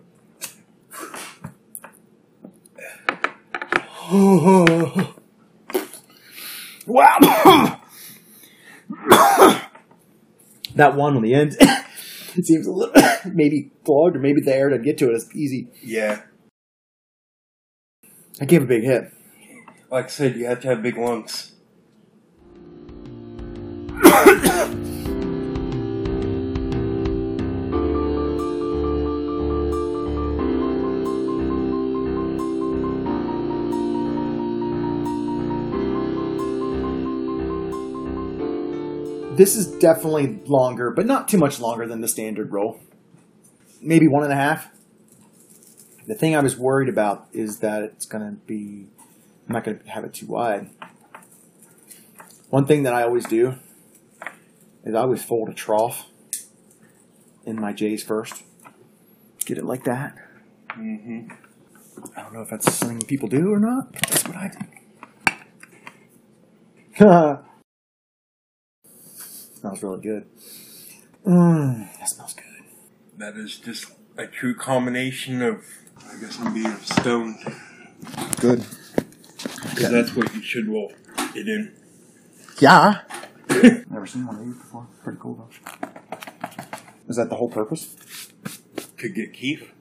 [6.88, 7.81] Wow.
[10.76, 11.56] that one on the end
[12.36, 12.94] it seems a little
[13.34, 15.68] maybe clogged or maybe the air to get to it is easy.
[15.84, 16.22] Yeah.
[18.40, 19.12] I gave a big hit.
[19.90, 21.52] Like I said, you have to have big lungs.
[39.42, 42.80] This is definitely longer, but not too much longer than the standard roll.
[43.82, 44.70] Maybe one and a half.
[46.06, 48.92] The thing I was worried about is that it's going to be.
[49.48, 50.70] I'm not going to have it too wide.
[52.52, 53.56] One thing that I always do
[54.84, 56.06] is I always fold a trough
[57.44, 58.44] in my J's first.
[59.46, 60.18] Get it like that.
[60.78, 61.32] Mm-hmm.
[62.16, 63.92] I don't know if that's something people do or not.
[63.92, 64.52] But that's what I
[67.00, 67.44] do.
[69.62, 70.26] smells really good.
[71.26, 72.46] Mmm, that smells good.
[73.18, 75.64] That is just a true combination of,
[76.00, 77.38] I guess I'm being stoned.
[78.40, 78.66] Good.
[79.70, 80.92] Because that's what you should roll
[81.36, 81.74] it in.
[82.60, 83.02] Yeah.
[83.90, 84.88] Never seen one of these before.
[85.04, 85.88] Pretty cool though.
[87.08, 87.96] Is that the whole purpose?
[88.98, 89.72] To get kief.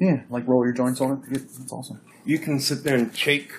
[0.00, 1.30] Yeah, like roll your joints on it.
[1.30, 2.00] That's awesome.
[2.24, 3.52] You can sit there and shake.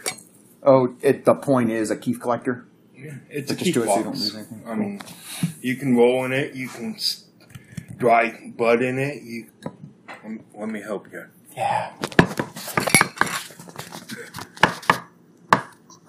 [0.62, 2.65] Oh, it, the point is a kief collector.
[3.02, 4.04] Yeah, it's But a just kief do it so you box.
[4.04, 4.64] don't lose anything.
[4.68, 5.02] I mean,
[5.62, 6.54] you can roll in it.
[6.54, 6.98] You can
[7.98, 9.24] dry bud in it.
[9.24, 9.48] You.
[10.26, 11.26] Um, let me help you.
[11.56, 11.94] Yeah.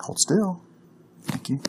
[0.01, 0.63] Hold still.
[1.23, 1.61] Thank you.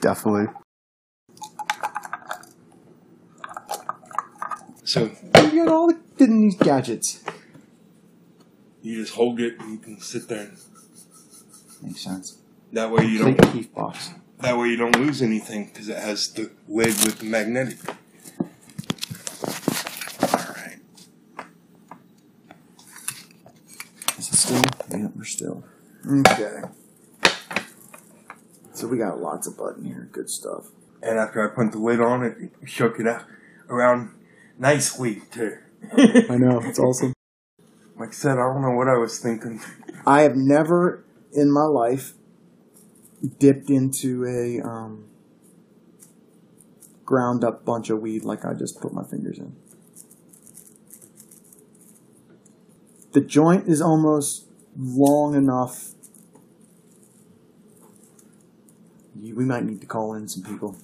[0.00, 0.46] Definitely.
[4.84, 5.10] So
[5.52, 7.22] You got all the these gadgets.
[8.82, 9.58] You just hold it.
[9.60, 10.40] and You can sit there.
[10.40, 10.56] And
[11.82, 12.38] Makes sense.
[12.72, 14.10] that way you Complete don't kief box.
[14.40, 17.78] That way you don't lose anything because it has the lid with the magnetic.
[20.22, 20.78] All right.
[24.18, 24.62] Is it still?
[24.90, 25.64] Yeah, we're still.
[26.08, 26.62] Okay.
[28.72, 30.08] So we got lots of button here.
[30.10, 30.66] Good stuff.
[31.02, 33.24] And after I put the lid on it, shook it out
[33.68, 34.10] around
[34.58, 35.58] nicely too.
[35.92, 36.60] I know.
[36.64, 37.12] It's awesome.
[38.00, 39.60] Like I said, I don't know what I was thinking.
[40.06, 42.14] I have never in my life
[43.38, 45.04] dipped into a um,
[47.04, 49.54] ground up bunch of weed like I just put my fingers in.
[53.12, 54.46] The joint is almost
[54.78, 55.90] long enough.
[59.14, 60.78] We might need to call in some people.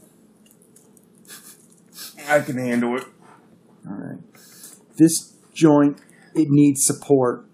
[2.28, 3.04] I can handle it.
[3.88, 4.18] All right.
[4.98, 5.98] This joint,
[6.36, 7.46] it needs support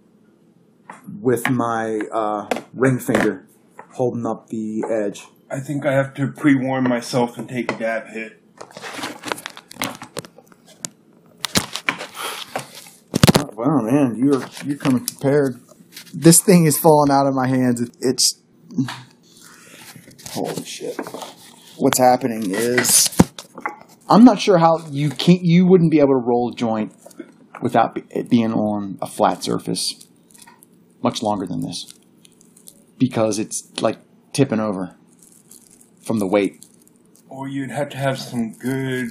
[1.20, 3.46] with my uh, ring finger
[3.92, 5.26] holding up the edge.
[5.50, 8.40] I think I have to pre warn myself and take a dab hit.
[13.38, 15.60] Oh, wow, man, you're you're coming prepared.
[16.12, 17.88] This thing is falling out of my hands.
[18.00, 18.40] It's
[20.30, 20.98] holy shit.
[21.76, 23.10] What's happening is
[24.08, 26.94] I'm not sure how you can't you wouldn't be able to roll a joint
[27.62, 30.06] without it being on a flat surface
[31.02, 31.92] much longer than this
[32.98, 33.98] because it's like
[34.32, 34.94] tipping over
[36.04, 36.64] from the weight.
[37.28, 39.10] Or you'd have to have some good,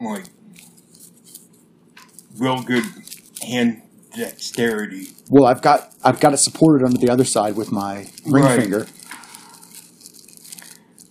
[0.00, 0.24] like,
[2.36, 2.84] real good
[3.42, 3.82] hand
[4.16, 5.08] dexterity.
[5.28, 8.60] Well, I've got I've got it supported under the other side with my ring Right.
[8.60, 8.86] finger.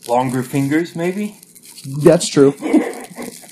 [0.08, 1.38] Longer fingers, maybe?
[2.02, 2.54] That's true.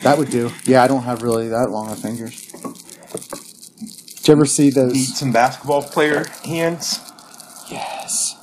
[0.05, 0.51] That would do.
[0.65, 2.45] Yeah, I don't have really that long of fingers.
[2.51, 5.17] Did you ever see Need those?
[5.17, 6.99] some basketball player hands?
[7.71, 8.35] Yes.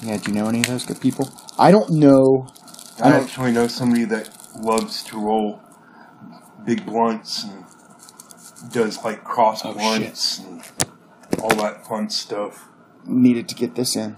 [0.00, 1.28] Yeah, do you know any of those good people?
[1.58, 2.46] I don't know.
[3.02, 5.60] I I don't- actually know somebody that loves to roll
[6.64, 7.64] big blunts and
[8.72, 10.62] does like cross Oh, blunts and
[11.40, 12.68] all that fun stuff.
[13.06, 14.16] Needed to get this in.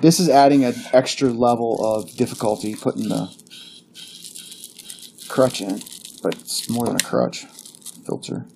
[0.00, 3.34] This is adding an extra level of difficulty putting the
[5.28, 5.80] crutch in,
[6.22, 7.44] but it's more than a crutch
[8.06, 8.46] filter.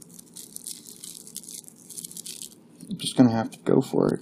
[2.90, 4.20] I'm just gonna have to go for it.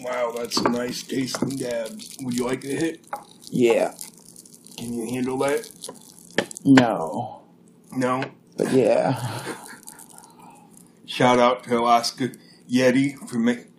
[0.00, 2.00] Wow, that's a nice tasting dab.
[2.20, 3.06] Would you like a hit?
[3.50, 3.94] Yeah.
[4.76, 5.70] Can you handle that?
[6.64, 7.42] No.
[7.92, 8.24] No.
[8.56, 9.42] But yeah.
[11.06, 12.32] Shout out to Alaska
[12.70, 13.72] Yeti for making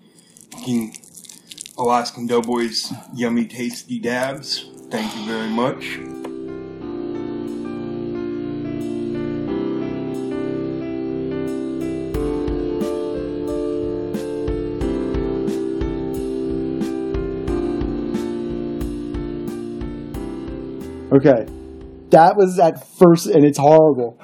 [1.78, 4.70] Alaskan Doughboys yummy, tasty dabs.
[4.90, 5.98] Thank you very much.
[21.14, 21.46] Okay.
[22.10, 24.20] That was at first, and it's horrible.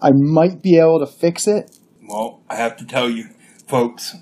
[0.00, 1.76] I might be able to fix it.
[2.08, 3.28] Well, I have to tell you,
[3.70, 4.16] folks,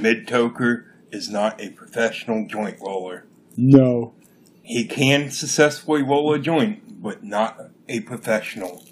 [0.00, 3.26] Mid Toker is not a professional joint roller.
[3.56, 4.14] No.
[4.62, 8.84] He can successfully roll a joint, but not a professional.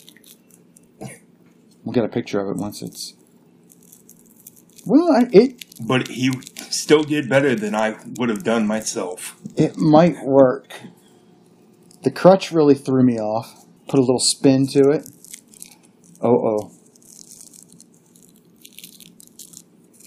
[1.85, 3.15] We'll get a picture of it once it's.
[4.85, 6.33] Well, I, it But he
[6.71, 9.37] still did better than I would have done myself.
[9.57, 10.81] it might work.
[12.03, 13.67] The crutch really threw me off.
[13.89, 15.09] Put a little spin to it.
[16.23, 16.78] Oh oh.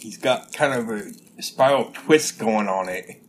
[0.02, 3.22] He's got kind of a spiral twist going on it.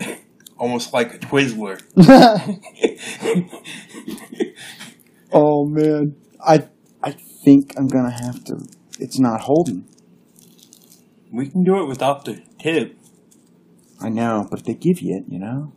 [0.58, 1.80] Almost like a Twizzler.
[5.32, 6.66] oh man, I
[7.02, 8.66] I think I'm gonna have to.
[8.98, 9.86] It's not holding.
[11.30, 12.98] We can do it without the tip,
[14.00, 15.72] I know, but they give you it, you know.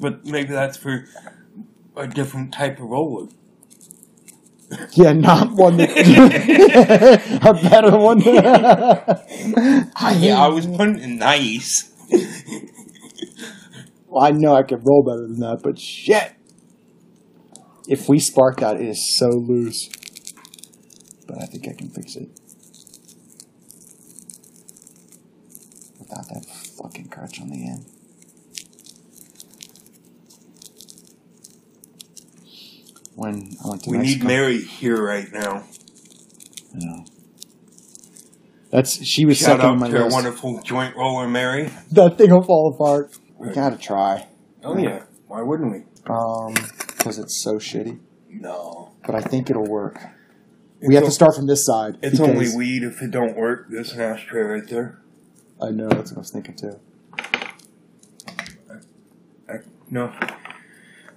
[0.00, 1.06] but maybe that's for
[1.96, 3.28] a different type of roller.
[4.92, 5.90] Yeah, not one that
[7.42, 8.20] a better one.
[10.20, 11.90] Yeah, I was putting it nice.
[14.08, 16.34] Well, I know I can roll better than that, but shit.
[17.86, 19.88] If we spark that, it is so loose.
[21.26, 22.28] But I think I can fix it.
[25.98, 26.44] Without that
[26.82, 27.86] fucking crutch on the end.
[33.18, 35.64] When I went to We need Mary here right now.
[36.72, 37.04] I know.
[38.70, 40.14] That's she was Shout second on out my to our list.
[40.14, 41.68] wonderful joint roller, Mary.
[41.90, 43.18] That thing will fall apart.
[43.36, 44.28] We gotta try.
[44.62, 45.78] Oh yeah, why wouldn't we?
[46.08, 46.54] Um,
[46.86, 47.98] because it's so shitty.
[48.30, 48.92] No.
[49.04, 49.98] But I think it'll work.
[50.80, 51.98] we have to start from this side.
[52.02, 53.66] It's because- only weed if it don't work.
[53.68, 55.00] There's an ashtray right there.
[55.60, 56.78] I know that's what I was thinking too.
[59.48, 59.54] I
[59.90, 60.12] know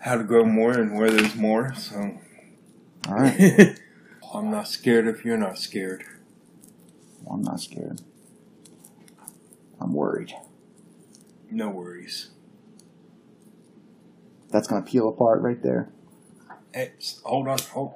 [0.02, 2.18] how to grow more and where there's more, so
[3.08, 3.80] All right,
[4.34, 6.04] I'm not scared if you're not scared.
[7.24, 8.02] well, I'm not scared.
[9.80, 10.34] I'm worried.
[11.50, 12.30] No worries.
[14.50, 15.90] That's gonna peel apart right there.
[16.74, 16.92] Hey,
[17.24, 17.94] hold on, hold.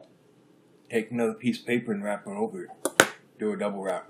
[0.89, 2.69] Take another piece of paper and wrap it over it.
[3.39, 4.09] Do a double wrap.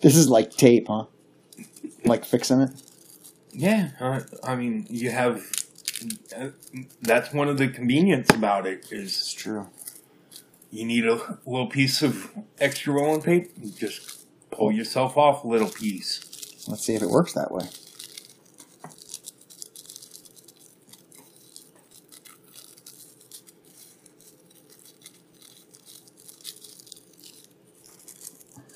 [0.00, 1.06] This is like tape, huh?
[2.04, 2.70] Like fixing it.
[3.54, 5.44] Yeah, uh, I mean, you have.
[6.36, 6.48] Uh,
[7.00, 9.68] that's one of the convenience about it is true.
[10.70, 13.50] you need a little piece of extra rolling tape.
[13.60, 16.64] You just pull yourself off a little piece.
[16.68, 17.64] Let's see if it works that way.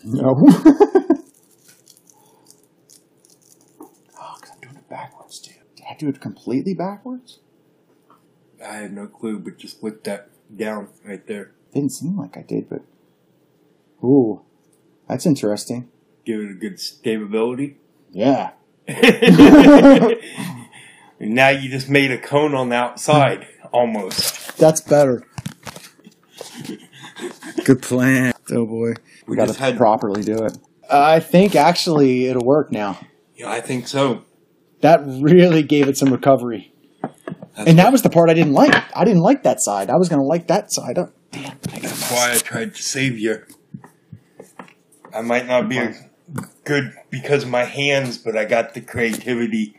[0.04, 0.34] No.
[5.98, 6.06] too.
[6.06, 7.38] Did do it completely backwards?
[8.64, 11.52] I have no clue, but just put that down right there.
[11.72, 12.82] Didn't seem like I did, but.
[14.02, 14.42] Ooh,
[15.08, 15.88] that's interesting.
[16.24, 17.76] Give it a good stability.
[18.10, 18.50] Yeah.
[21.20, 24.56] now you just made a cone on the outside, almost.
[24.56, 25.26] That's better.
[27.64, 28.32] Good plan.
[28.50, 28.88] Oh boy.
[28.88, 28.94] We,
[29.26, 30.56] We gotta just had- properly do it.
[30.90, 32.98] I think actually it'll work now.
[33.36, 34.24] Yeah, I think so.
[34.80, 36.72] That really gave it some recovery.
[37.02, 38.72] That's, And that was the part I didn't like.
[38.96, 39.90] I didn't like that side.
[39.90, 40.98] I was going to like that side.
[40.98, 41.58] Oh, damn.
[41.62, 43.42] That's why I tried to save you.
[45.14, 45.80] I might not be
[46.64, 49.74] good because of my hands, but I got the creativity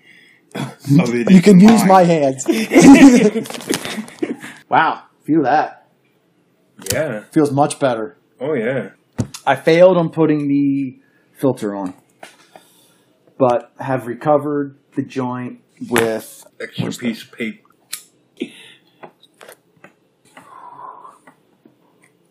[0.56, 1.32] of it.
[1.32, 2.46] You can in use my hands.
[4.70, 5.04] wow.
[5.24, 5.88] Feel that.
[6.92, 7.24] Yeah.
[7.32, 8.18] Feels much better.
[8.40, 8.92] Oh yeah.
[9.46, 11.00] I failed on putting the
[11.34, 11.94] filter on,
[13.38, 16.46] but have recovered the joint with.
[16.60, 17.70] Extra piece of paper.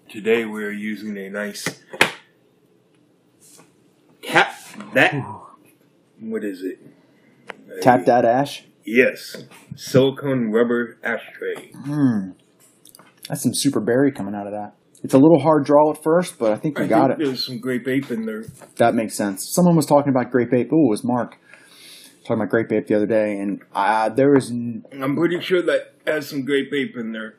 [0.09, 1.83] Today we're using a nice
[4.23, 4.55] tap
[4.95, 5.15] that.
[6.21, 6.81] What is it?
[7.83, 8.65] Tap that ash.
[8.85, 9.45] Yes,
[9.77, 11.73] silicone rubber ashtray.
[11.73, 12.31] Hmm.
[13.29, 14.75] That's some super berry coming out of that.
[15.05, 17.25] It's a little hard draw at first, but I think we I got think it.
[17.27, 18.47] There's some grape ape in there.
[18.77, 19.47] That makes sense.
[19.49, 20.71] Someone was talking about grape ape.
[20.73, 21.37] Oh, it was Mark
[22.29, 25.63] talking about grape ape the other day, and uh, there is n- I'm pretty sure
[25.63, 27.37] that has some grape ape in there.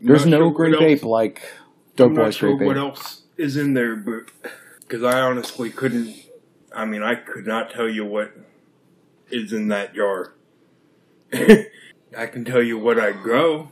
[0.00, 3.22] I'm there's no sure grape else- ape like I'm Dope Boy's sure grape what else
[3.36, 4.30] is in there, but
[4.80, 6.16] because I honestly couldn't.
[6.74, 8.32] I mean, I could not tell you what
[9.30, 10.32] is in that jar.
[11.32, 13.68] I can tell you what I grow.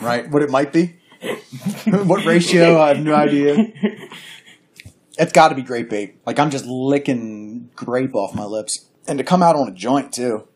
[0.00, 0.28] Right?
[0.28, 0.96] What it might be?
[1.86, 2.80] what ratio?
[2.80, 3.72] I have no idea.
[5.18, 6.20] It's got to be grape ape.
[6.26, 10.12] Like I'm just licking grape off my lips, and to come out on a joint
[10.12, 10.46] too.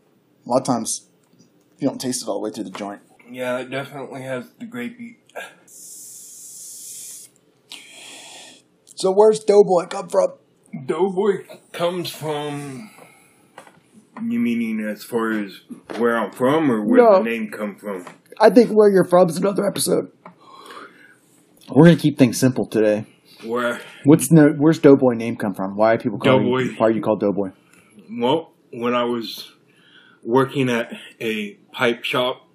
[0.46, 1.08] A lot of times,
[1.78, 3.00] you don't taste it all the way through the joint.
[3.30, 5.16] Yeah, it definitely has the grapey.
[8.96, 10.28] So where's Doughboy come from?
[10.86, 12.90] Doughboy comes from.
[14.22, 15.60] You meaning as far as
[15.96, 17.22] where I'm from, or where No.
[17.22, 18.04] the name come from?
[18.38, 20.08] I think where you're from is another episode.
[21.74, 23.06] We're gonna keep things simple today.
[23.44, 24.50] Where What's no?
[24.58, 25.74] Where's Doughboy name come from?
[25.76, 26.58] Why are people calling you?
[26.58, 26.76] Doughboy.
[26.78, 27.50] Why are you called Doughboy?
[28.12, 29.52] Well, when I was
[30.24, 32.48] working at a pipe shop,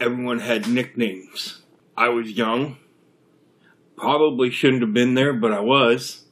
[0.00, 1.62] everyone had nicknames.
[1.96, 2.76] I was young.
[3.96, 6.24] Probably shouldn't have been there, but I was.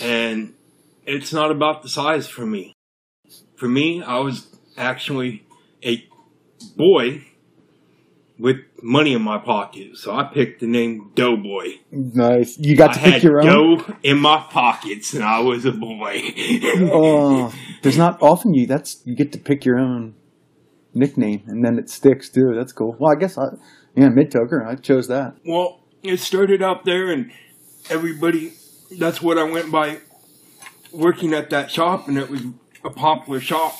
[0.00, 0.54] And
[1.04, 2.72] it's not about the size for me.
[3.56, 4.46] For me, I was
[4.78, 5.44] actually
[5.84, 6.08] a
[6.76, 7.26] boy
[8.38, 9.96] with money in my pocket.
[9.96, 11.78] So I picked the name Doughboy.
[11.90, 12.58] Nice.
[12.58, 13.46] You got I to pick your own.
[13.78, 16.22] dough in my pockets and I was a boy.
[16.92, 20.14] Oh, there's not often you that's you get to pick your own
[20.94, 22.54] nickname and then it sticks too.
[22.54, 22.96] That's cool.
[22.98, 23.46] Well, I guess I
[23.94, 24.64] yeah mid toker.
[24.66, 25.34] I chose that.
[25.44, 27.32] Well, it started out there, and
[27.90, 28.52] everybody,
[28.96, 29.98] that's what I went by
[30.92, 32.42] working at that shop, and it was
[32.84, 33.76] a popular shop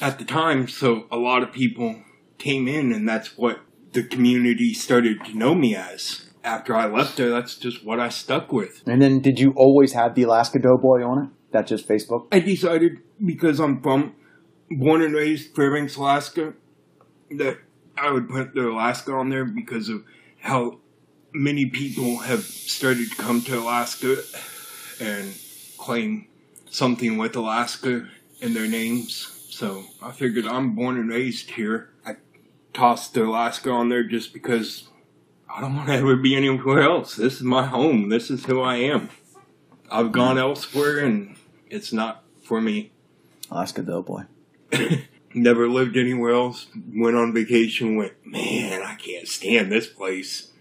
[0.00, 1.96] at the time, so a lot of people
[2.38, 3.60] came in, and that's what
[3.92, 6.30] the community started to know me as.
[6.44, 8.82] After I left there, that's just what I stuck with.
[8.86, 11.30] And then did you always have the Alaska Doughboy on it?
[11.52, 12.26] That just Facebook.
[12.30, 14.14] I decided because I'm from
[14.70, 16.54] born and raised Fairbanks, Alaska,
[17.30, 17.58] that
[17.96, 20.04] I would put the Alaska on there because of
[20.40, 20.78] how
[21.32, 24.16] many people have started to come to Alaska
[25.00, 25.34] and
[25.78, 26.28] claim
[26.70, 28.08] something with Alaska
[28.40, 29.32] in their names.
[29.50, 31.90] So I figured I'm born and raised here.
[32.76, 34.88] Tossed Alaska on there just because
[35.48, 37.16] I don't want to ever be anywhere else.
[37.16, 38.10] This is my home.
[38.10, 39.08] This is who I am.
[39.90, 41.36] I've gone elsewhere and
[41.70, 42.92] it's not for me.
[43.50, 44.24] Alaska Doughboy.
[45.34, 46.66] Never lived anywhere else.
[46.94, 47.96] Went on vacation.
[47.96, 50.52] Went, man, I can't stand this place.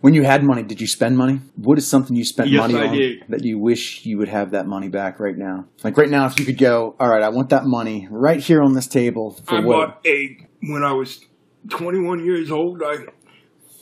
[0.00, 1.40] When you had money, did you spend money?
[1.54, 3.24] What is something you spent Yes, money I on did.
[3.28, 5.66] that you wish you would have that money back right now?
[5.84, 8.62] Like right now, if you could go, all right, I want that money right here
[8.62, 9.74] on this table for I what?
[10.02, 11.20] bought a when I was
[11.68, 12.82] 21 years old.
[12.82, 13.06] I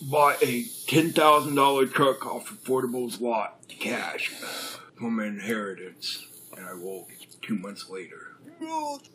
[0.02, 4.28] bought a ten thousand dollar truck off of Portable's lot, cash,
[4.96, 6.26] from an inheritance,
[6.56, 7.10] and I woke
[7.42, 8.36] two months later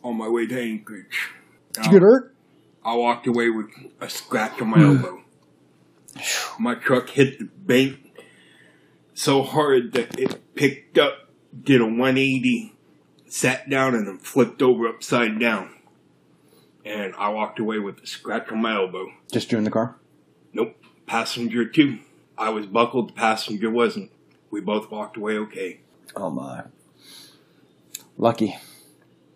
[0.02, 1.30] on my way to Anchorage.
[1.72, 2.34] Did you get hurt?
[2.84, 3.66] I walked away with
[4.00, 4.96] a scratch on my hmm.
[4.96, 5.22] elbow.
[6.58, 7.98] My truck hit the bank
[9.14, 11.28] so hard that it picked up,
[11.62, 12.74] did a 180,
[13.26, 15.74] sat down, and then flipped over upside down.
[16.84, 19.06] And I walked away with a scratch on my elbow.
[19.32, 19.96] Just you in the car?
[20.52, 20.76] Nope,
[21.06, 21.98] passenger too.
[22.38, 24.10] I was buckled, the passenger wasn't.
[24.50, 25.80] We both walked away okay.
[26.16, 26.64] Oh my.
[28.16, 28.56] Lucky.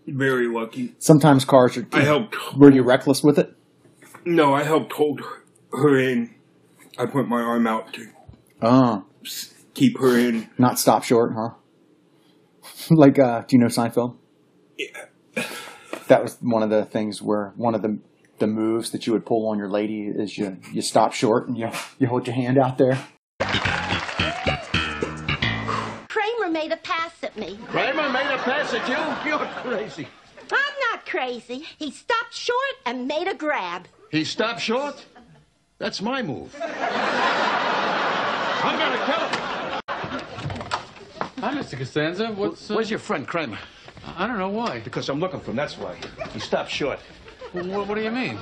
[0.07, 0.95] Very lucky.
[0.99, 1.86] Sometimes cars are.
[1.92, 2.36] I helped.
[2.57, 3.55] Were you reckless with it?
[4.24, 5.22] No, I helped hold
[5.72, 6.34] her in.
[6.99, 8.09] I put my arm out to
[8.62, 9.05] Oh,
[9.74, 10.49] keep her in.
[10.59, 11.51] not stop short, huh?
[12.90, 14.16] like, uh, do you know Seinfeld?
[14.78, 14.86] Yeah.
[16.09, 17.99] That was one of the things where one of the
[18.39, 21.57] the moves that you would pull on your lady is you you stop short and
[21.57, 22.99] you you hold your hand out there.
[26.09, 27.59] Kramer made a pass at me.
[27.69, 29.31] Kramer made a pass at you?
[29.31, 30.09] You're crazy.
[30.53, 31.65] I'm not crazy.
[31.79, 33.87] He stopped short and made a grab.
[34.11, 35.05] He stopped short?
[35.79, 36.55] That's my move.
[38.65, 39.41] I'm gonna kill him.
[41.39, 41.79] Hi, Mr.
[41.79, 42.29] Costanza.
[42.33, 43.59] What's uh, Where's your friend Kramer?
[44.17, 44.81] I don't know why.
[44.81, 45.97] Because I'm looking for him, that's why.
[46.33, 46.99] He stopped short.
[47.53, 48.39] What, what do you mean?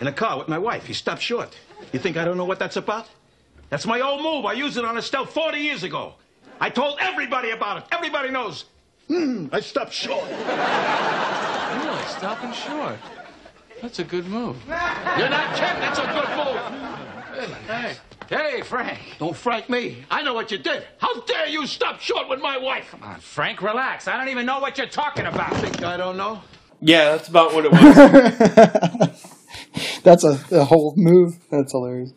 [0.00, 1.56] In a car with my wife, he stopped short.
[1.92, 3.08] You think I don't know what that's about?
[3.70, 4.44] That's my old move.
[4.44, 6.14] I used it on Estelle 40 years ago.
[6.60, 7.84] I told everybody about it.
[7.92, 8.64] Everybody knows.
[9.08, 10.24] Hmm, I stopped short.
[10.28, 12.98] Really, stopping short.
[13.80, 14.56] That's a good move.
[14.66, 15.80] You're not kidding.
[15.80, 17.56] That's a good move.
[17.66, 17.96] Hey,
[18.28, 18.98] hey, Frank.
[19.18, 20.04] Don't frank me.
[20.10, 20.84] I know what you did.
[20.98, 22.88] How dare you stop short with my wife?
[22.90, 24.06] Come on, Frank, relax.
[24.08, 25.54] I don't even know what you're talking about.
[25.56, 26.42] Think I don't know?
[26.80, 29.34] Yeah, that's about what it was.
[30.04, 31.36] That's a, a whole move.
[31.50, 32.12] That's hilarious.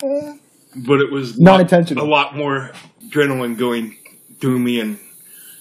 [0.00, 2.04] but it was Not intentional.
[2.04, 2.72] A lot more
[3.04, 3.96] adrenaline going
[4.40, 4.98] through me, and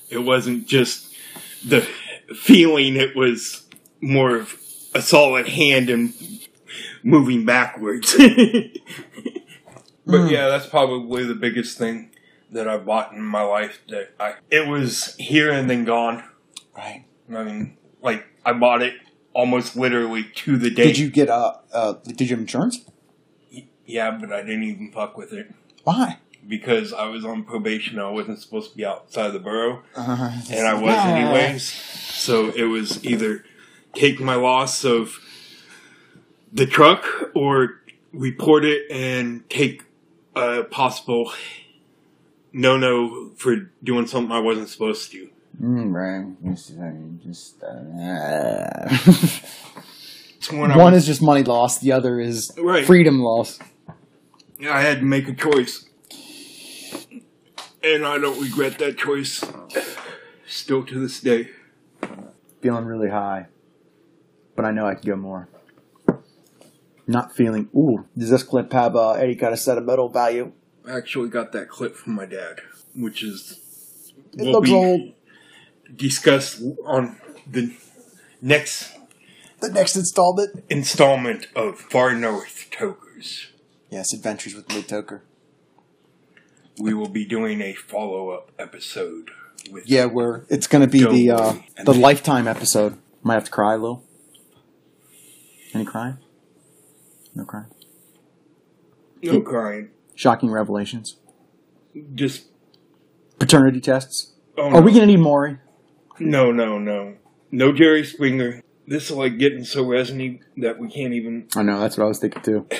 [0.10, 1.16] it wasn't just
[1.66, 1.82] the
[2.36, 3.64] feeling; it was
[4.02, 4.54] more of
[4.94, 6.14] a solid hand and
[7.04, 8.16] moving backwards.
[10.12, 12.12] but yeah, that's probably the biggest thing
[12.52, 13.80] that I bought in my life.
[13.90, 16.24] That I it was here and then gone.
[16.76, 17.06] Right.
[17.34, 18.96] I mean, like I bought it
[19.34, 20.86] almost literally to the day.
[20.86, 22.80] Did you get uh, uh did you have insurance?
[23.86, 25.54] Yeah, but I didn't even fuck with it.
[25.84, 26.20] Why?
[26.48, 28.00] because I was on probation.
[28.00, 31.72] I wasn't supposed to be outside the borough, Uh, and I was anyways.
[31.72, 33.46] So it was either
[33.94, 35.20] take my loss of
[36.52, 37.06] the truck
[37.36, 37.82] or
[38.12, 39.84] report it and take
[40.36, 41.32] a possible
[42.54, 45.30] no no for doing something I wasn't supposed to.
[45.62, 46.26] Mm, right.
[46.54, 46.92] Just, uh,
[47.28, 48.88] just uh,
[50.38, 51.82] It's when I one was- is just money lost.
[51.82, 52.86] The other is Right.
[52.86, 53.60] freedom loss.
[54.60, 55.86] Yeah, I had to make a choice.
[57.84, 59.44] And I don't regret that choice
[60.48, 61.50] still to this day.
[62.62, 63.48] Feeling really high,
[64.56, 65.48] but I know I can go more.
[67.10, 67.70] Not feeling.
[67.76, 70.52] Ooh, does this clip have uh, any kind of sentimental value?
[70.88, 72.60] I actually got that clip from my dad,
[72.96, 73.60] which is
[74.38, 75.02] It will looks be old.
[75.96, 77.18] discussed on
[77.50, 77.76] the
[78.44, 78.94] next
[79.60, 80.64] The next installment.
[80.70, 83.48] installment of Far North Tokers.
[83.90, 85.22] Yes, Adventures with Mid Toker.
[86.80, 89.32] We will be doing a follow up episode
[89.72, 91.56] with Yeah, we're it's going to be the uh,
[91.86, 93.00] the lifetime episode.
[93.24, 94.04] Might have to cry a little.
[95.74, 96.18] Any crying?
[97.36, 97.68] No crying.
[99.24, 101.18] no crying, Shocking revelations.
[102.16, 102.48] just
[103.40, 104.34] Paternity tests.
[104.58, 105.60] oh, Are we going to need Maury?
[106.20, 107.16] No, no, no,
[107.52, 108.62] no Jerry Springer.
[108.86, 111.48] This is like getting so resiny that we can't even.
[111.56, 112.66] I know that's what I was thinking too.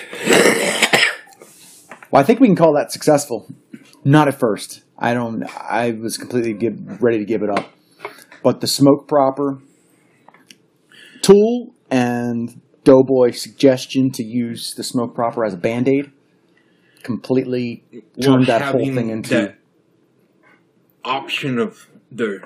[2.12, 3.48] well, I think we can call that successful.
[4.04, 4.82] Not at first.
[4.98, 5.44] I don't.
[5.56, 7.72] I was completely give, ready to give it up,
[8.44, 9.62] but the smoke proper
[11.22, 16.12] tool and Doughboy suggestion to use the smoke proper as a band aid
[17.04, 17.84] completely
[18.22, 19.54] turned that whole thing into
[21.06, 22.40] option of the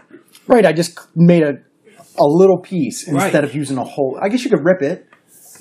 [0.47, 0.65] right.
[0.65, 1.53] I just made a
[2.19, 3.43] a little piece instead Right.
[3.43, 4.19] of using a whole.
[4.21, 5.07] I guess you could rip it,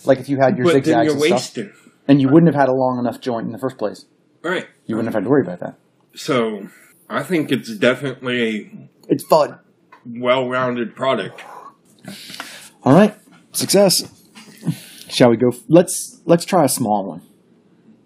[0.04, 2.68] Like if you had your but then zigzags and stuff, and you wouldn't have had
[2.68, 4.04] a long enough joint in the first place.
[4.42, 4.66] Right.
[4.86, 5.78] You wouldn't have had to worry about that.
[6.14, 6.66] So
[7.08, 9.58] I think it's definitely a It's fun.
[10.04, 11.40] well-rounded product.
[12.82, 13.14] All right,
[13.52, 14.02] success.
[15.12, 15.52] Shall we go?
[15.68, 17.20] Let's let's try a small one,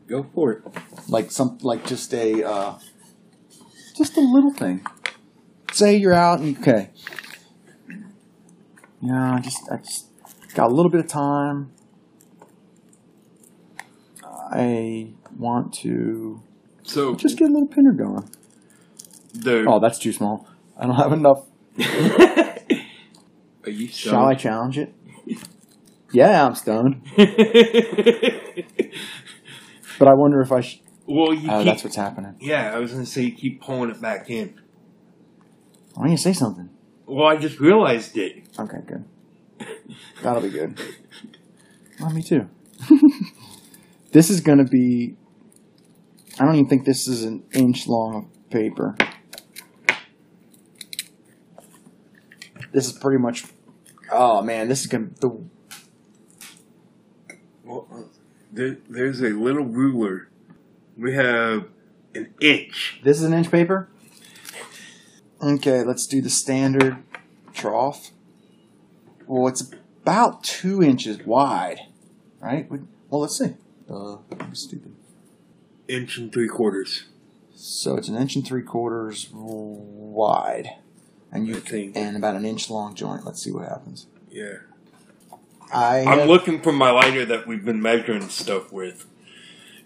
[0.09, 0.63] Go for it.
[1.09, 2.79] like some like just a uh,
[3.97, 4.85] just a little thing.
[5.73, 6.91] Say you're out and okay.
[9.01, 10.07] Yeah, I just I just
[10.55, 11.71] got a little bit of time.
[14.25, 16.41] I want to
[16.83, 18.29] So just get a little pinner going.
[19.33, 20.49] the Oh, that's too small.
[20.79, 21.45] I don't have enough.
[23.65, 24.93] are you Shall I challenge it?
[26.13, 27.27] Yeah, I'm stoned, but
[30.09, 30.61] I wonder if I.
[30.61, 30.81] should.
[31.07, 32.37] well, you oh, keep, that's what's happening.
[32.41, 32.73] yeah.
[32.75, 34.61] I was gonna say you keep pulling it back in.
[35.95, 36.71] Why don't you say something?
[37.07, 38.45] Well, I just realized it.
[38.59, 39.05] Okay, good.
[40.23, 40.81] That'll be good.
[41.99, 42.51] Well, me too.
[44.13, 45.17] this is going to be.
[46.39, 48.95] I don't even think this is an inch long of paper.
[52.75, 53.45] This is pretty much.
[54.13, 55.31] Oh man, this is gonna the
[57.65, 58.03] Well, uh,
[58.57, 60.29] there, there's a little ruler.
[60.97, 61.69] We have
[62.15, 63.01] an inch.
[63.05, 63.89] This is an inch paper?
[65.43, 66.97] Okay, let's do the standard
[67.53, 68.11] trough.
[69.27, 69.71] Well, it's
[70.03, 71.81] about two inches wide,
[72.41, 72.69] right?
[73.11, 73.55] Well, let's see.
[73.89, 74.95] Uh, I'm stupid.
[75.89, 77.05] Inch and three quarters.
[77.55, 80.71] So it's an inch and three quarters wide,
[81.31, 81.97] and you think.
[81.97, 83.25] and about an inch long joint.
[83.25, 84.07] Let's see what happens.
[84.31, 84.59] Yeah.
[85.73, 89.07] I I'm have- looking for my lighter that we've been measuring stuff with.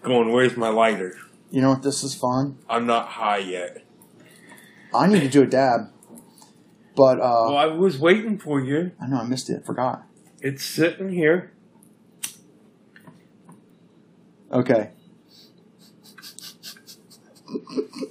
[0.03, 1.17] Going, where's my lighter?
[1.51, 1.83] You know what?
[1.83, 2.57] This is fun.
[2.69, 3.83] I'm not high yet.
[4.93, 5.89] I need to do a dab,
[6.95, 8.91] but uh, Well, I was waiting for you.
[9.01, 9.65] I know I missed it.
[9.65, 10.03] Forgot.
[10.41, 11.51] It's sitting here.
[14.51, 14.89] Okay.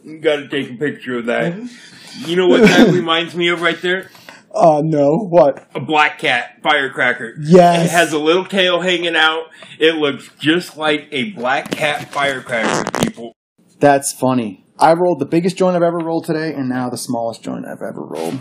[0.05, 1.55] You got to take a picture of that.
[2.27, 4.11] You know what that reminds me of right there?
[4.53, 5.17] Uh, no.
[5.29, 5.69] What?
[5.75, 7.35] A black cat firecracker.
[7.41, 7.87] Yes.
[7.87, 9.45] It has a little tail hanging out.
[9.79, 13.37] It looks just like a black cat firecracker, people.
[13.79, 14.65] That's funny.
[14.79, 17.83] I rolled the biggest joint I've ever rolled today, and now the smallest joint I've
[17.83, 18.41] ever rolled.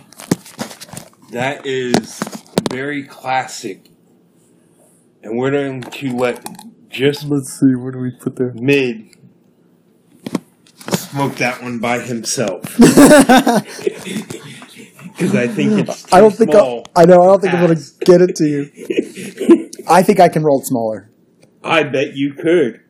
[1.31, 2.19] That is
[2.71, 3.89] very classic.
[5.21, 6.43] And we're going to let
[6.89, 7.75] just Let's see.
[7.75, 8.53] Where do we put there?
[8.55, 9.09] mid
[11.09, 12.77] smoke that one by himself.
[15.19, 16.85] Because I think it's too I don't think small.
[16.95, 17.21] I, I know.
[17.21, 18.03] I don't think I'm gonna ah.
[18.05, 19.69] get it to you.
[19.89, 21.11] I think I can roll it smaller.
[21.61, 22.81] I bet you could.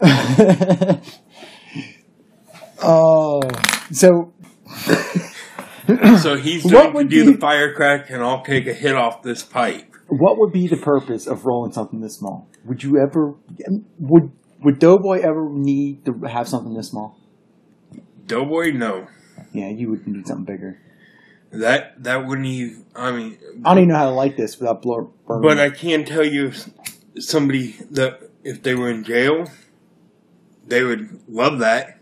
[2.82, 3.42] Oh,
[3.92, 4.32] so
[6.22, 9.42] So he's going to do be- the firecrack, and I'll take a hit off this
[9.42, 9.94] pipe.
[10.08, 12.48] what would be the purpose of rolling something this small?
[12.64, 13.34] Would you ever
[13.98, 14.32] would
[14.62, 17.18] would Doughboy ever need to have something this small?
[18.26, 19.08] Doughboy, no.
[19.52, 20.80] Yeah, you would need something bigger.
[21.50, 22.86] That that wouldn't even.
[22.94, 25.02] I mean, I don't even know how to light this without blur.
[25.26, 25.58] burning but.
[25.58, 26.52] I can tell you,
[27.18, 29.50] somebody that if they were in jail,
[30.66, 31.98] they would love that.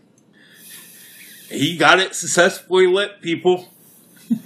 [1.49, 3.69] He got it successfully lit, people.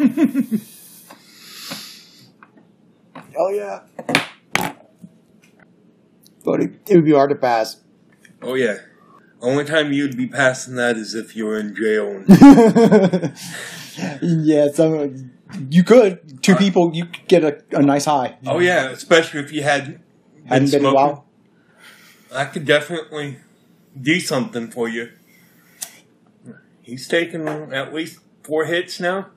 [3.38, 3.82] oh yeah,
[6.46, 7.82] but it, it would be hard to pass.
[8.42, 8.78] Oh yeah.
[9.44, 12.24] Only time you'd be passing that is if you were in jail.
[14.22, 15.32] Yeah, some
[15.70, 18.38] you could two uh, people you could get a, a nice high.
[18.48, 20.00] oh yeah, especially if you had
[20.46, 21.26] hadn't been in a while.
[22.34, 23.38] I could definitely
[24.00, 25.12] do something for you.
[26.82, 29.28] He's taken at least four hits now.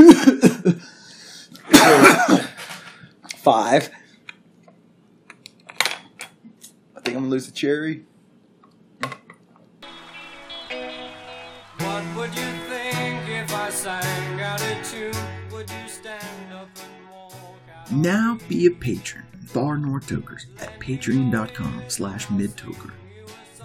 [3.36, 3.90] Five.
[6.96, 8.04] I think I'm gonna lose the cherry.
[11.78, 15.12] What would you think if I sang out a tune?
[15.52, 17.34] Would you stand up and walk
[17.74, 17.90] out?
[17.92, 22.92] Now be a patron of Far North Tokers at patreon.com slash midtoker.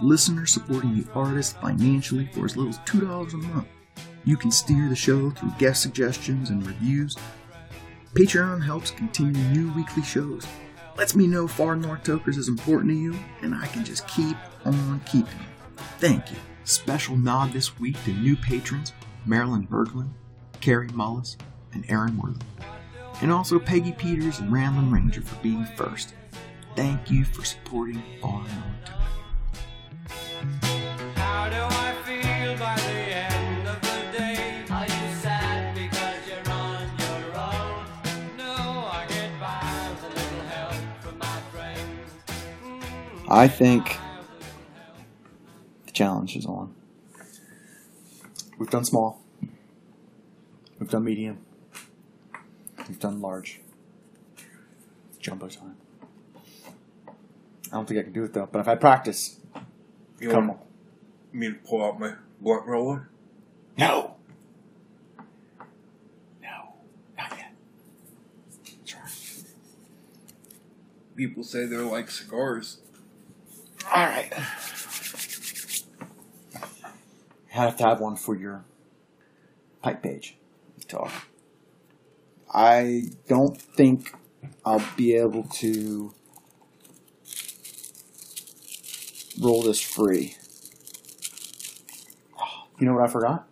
[0.02, 3.68] Listeners supporting the artist financially for as little as $2 a month.
[4.26, 7.16] You can steer the show through guest suggestions and reviews.
[8.14, 10.46] Patreon helps continue new weekly shows.
[10.98, 14.38] Lets me know Far North Tokers is important to you, and I can just keep
[14.66, 15.46] on keeping.
[16.00, 16.38] Thank you.
[16.64, 18.94] Special nod this week to new patrons
[19.26, 20.12] Marilyn Berglund,
[20.62, 21.38] Carrie Mullis,
[21.74, 22.42] and Aaron Worthing
[23.22, 26.14] and also Peggy Peters and Ramblin' Ranger for being first.
[26.76, 28.50] Thank you for supporting Far North
[28.86, 29.25] Toker.
[43.28, 43.98] I think
[45.86, 46.74] the challenge is on.
[48.58, 49.22] We've done small.
[50.80, 51.40] We've done medium.
[52.88, 53.60] We've done large.
[55.20, 55.76] Jumbo time.
[57.08, 59.40] I don't think I can do it though, but if I practice,
[60.20, 61.40] You come want on.
[61.40, 63.10] me to pull out my blunt roller?
[63.78, 64.16] No.
[66.42, 66.74] No.
[67.18, 67.52] Not yet.
[68.86, 69.02] Try.
[71.16, 72.80] People say they're like cigars.
[73.96, 74.30] All right.
[76.52, 78.66] You have to have one for your
[79.82, 80.36] pipe page.
[80.90, 81.10] Talk.
[82.54, 84.14] I don't think
[84.66, 86.14] I'll be able to
[89.42, 90.36] roll this free.
[92.78, 93.48] You know what I forgot?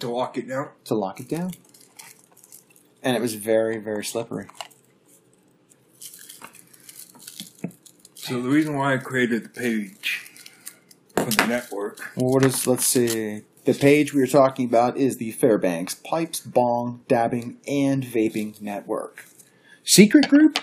[0.00, 0.68] To lock it down?
[0.84, 1.52] To lock it down.
[3.02, 4.48] And it was very, very slippery.
[8.28, 10.30] So the reason why I created the page
[11.16, 13.44] for the network Well, what is, let's see.
[13.64, 19.24] The page we were talking about is the Fairbanks Pipes, Bong, Dabbing, and Vaping Network.
[19.82, 20.58] Secret group?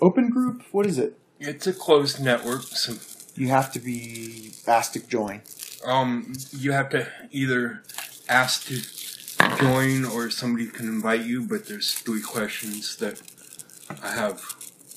[0.00, 0.64] Open group?
[0.72, 1.16] What is it?
[1.38, 2.94] It's a closed network, so
[3.36, 5.42] You have to be asked to join.
[5.86, 7.84] um, you have to either
[8.28, 8.80] ask to
[9.56, 11.42] join or somebody can invite you.
[11.42, 13.22] But there's three questions that
[14.02, 14.56] I have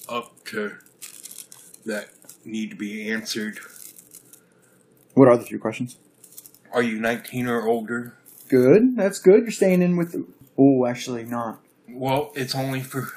[0.10, 0.78] up to
[1.88, 2.10] that
[2.46, 3.60] need to be answered.
[5.14, 5.98] What are the three questions?
[6.72, 8.14] Are you 19 or older?
[8.50, 8.96] Good.
[8.96, 9.42] That's good.
[9.42, 10.26] You're staying in with the.
[10.58, 11.60] Oh, actually, not.
[11.90, 13.10] Well, it's only for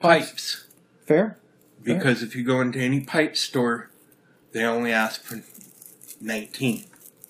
[0.00, 0.66] pipes
[1.06, 1.38] Fair?
[1.82, 3.90] because if you go into any pipe store,
[4.52, 5.42] they only ask for
[6.20, 6.84] 19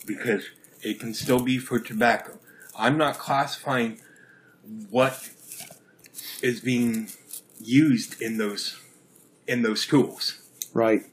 [0.06, 0.44] because
[0.82, 2.38] it can still be for tobacco.
[2.78, 4.00] I'm not classifying
[4.90, 5.30] what
[6.42, 7.08] is being
[7.60, 8.78] used in those
[9.46, 10.40] in those tools.
[10.76, 11.04] Right.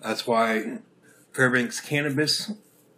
[0.00, 0.78] That's why
[1.34, 2.52] Fairbanks Cannabis,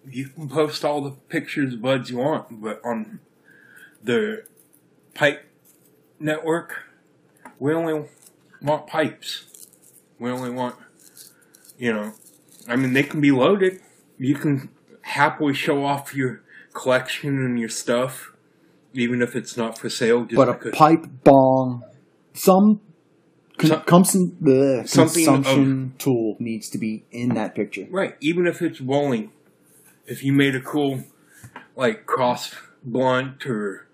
[0.09, 3.19] you can post all the pictures of buds you want, but on
[4.01, 4.45] the
[5.13, 5.45] pipe
[6.21, 6.85] network,
[7.59, 8.09] we only
[8.63, 9.67] want pipes.
[10.21, 10.77] We only want,
[11.77, 12.13] you know,
[12.69, 13.81] I mean, they can be loaded.
[14.19, 14.69] You can
[15.01, 16.43] happily show off your
[16.75, 18.33] collection and your stuff,
[18.95, 20.27] even if it's not for sale.
[20.27, 21.83] Just But a pipe, bong,
[22.35, 22.81] some.
[23.59, 27.87] Consumption, Something consumption tool needs to be in that picture.
[27.91, 29.31] Right, even if it's rolling.
[30.07, 31.05] If you made a cool,
[31.77, 33.87] like, cross blunt or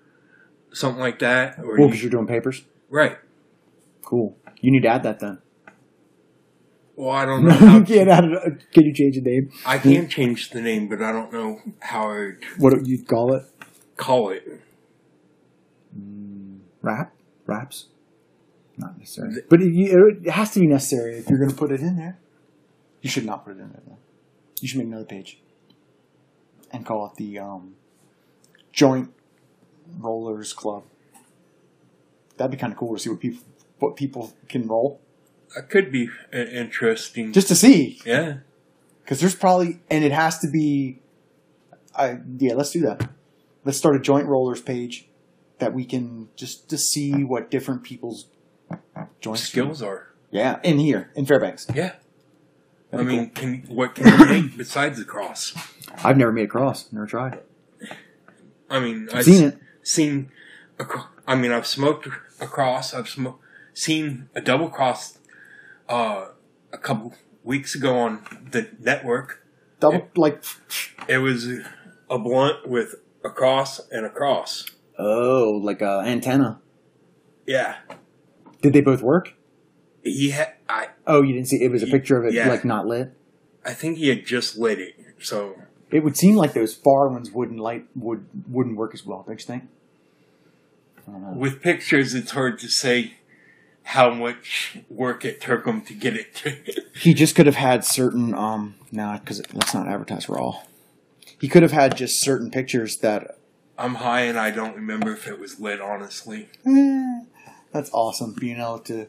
[0.72, 2.64] something like that, or Oh, because you're doing papers?
[2.88, 3.18] right.
[4.02, 4.36] Cool.
[4.60, 5.38] You need to add that then.
[6.96, 7.78] Well, I don't know how.
[7.78, 8.72] you can't add it.
[8.72, 9.50] Can you change the name?
[9.66, 13.34] I can change the name, but I don't know how I'd What do you call
[13.34, 13.44] it?
[13.98, 14.60] call it.
[16.82, 17.12] Rap?
[17.46, 17.86] Raps?
[18.78, 19.42] Not necessary.
[19.48, 21.96] But it, you- it has to be necessary if you're going to put it in
[21.96, 22.18] there.
[23.02, 23.98] You should not put it in there, though.
[24.60, 25.40] You should make another page.
[26.72, 27.74] And call it the um,
[28.72, 29.12] Joint
[29.98, 30.84] Rollers Club.
[32.36, 33.42] That'd be kind of cool to see what people
[33.78, 35.00] what people can roll.
[35.54, 37.32] That could be interesting.
[37.32, 38.00] Just to see.
[38.04, 38.38] yeah.
[39.02, 40.98] Because there's probably, and it has to be,
[41.96, 43.08] I yeah, let's do that.
[43.64, 45.08] Let's start a joint rollers page
[45.58, 48.26] that we can just to see what different people's
[49.20, 50.12] joint Skills are.
[50.30, 51.66] Yeah, in here in Fairbanks.
[51.74, 51.92] Yeah.
[52.92, 55.54] I That'd be mean, can what can you make besides the cross?
[56.04, 57.40] I've never made a cross, never tried.
[58.70, 59.58] I mean, I've seen it.
[59.82, 60.30] Seen,
[60.78, 62.92] a, cro- I mean, I've smoked a cross.
[62.92, 63.38] I've smo-
[63.72, 65.18] seen a double cross
[65.88, 66.26] uh,
[66.72, 69.42] a couple weeks ago on the network.
[69.80, 70.42] Double like
[71.08, 71.46] It was
[72.10, 74.66] a blunt with a cross and a cross.
[74.98, 76.60] oh, like a antenna.
[77.46, 77.76] Yeah,
[78.62, 79.34] Did they both work?
[80.04, 80.54] he had.
[80.68, 81.62] I Oh, you didn't see.
[81.62, 82.48] It was a picture of it Yeah.
[82.48, 83.12] like not lit.
[83.64, 84.94] I think he had just lit it.
[85.20, 85.56] So
[85.90, 89.24] It would seem like those far ones wouldn't light would wouldn't work as well.
[89.26, 89.64] Don't you think?
[91.06, 91.32] I don't know.
[91.32, 93.14] with pictures, it's hard to say
[93.82, 96.34] how much work it took him to get it.
[96.36, 96.56] To,
[96.98, 100.60] He just could have had certain um no, because let's not advertise raw.
[101.40, 103.38] He could have had just certain pictures that
[103.78, 105.80] I'm high and I don't remember if it was lit.
[105.80, 107.20] Honestly, eh,
[107.72, 108.34] that's awesome.
[108.34, 109.06] Being able to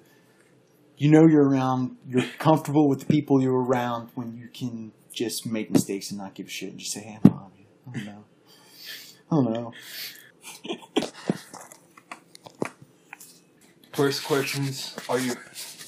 [0.98, 5.46] you know you're around you're comfortable with the people you're around when you can just
[5.46, 7.66] make mistakes and not give a shit and just say, Hey, I'm on you.
[7.88, 8.26] I don't know.
[9.32, 9.74] I don't know.
[14.00, 15.34] first questions: Are you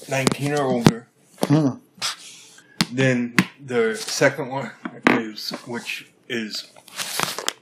[0.06, 1.08] 19 or older?
[1.44, 1.68] Hmm.
[2.92, 4.70] Then the second one
[5.12, 6.70] is which is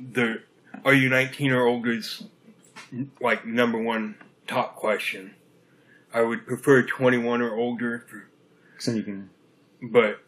[0.01, 0.43] the
[0.85, 2.25] are you 19 or older is
[3.21, 4.17] like number one
[4.51, 5.35] top question.
[6.13, 8.29] I would prefer 21 or older for
[8.79, 9.31] So you can
[9.83, 10.21] but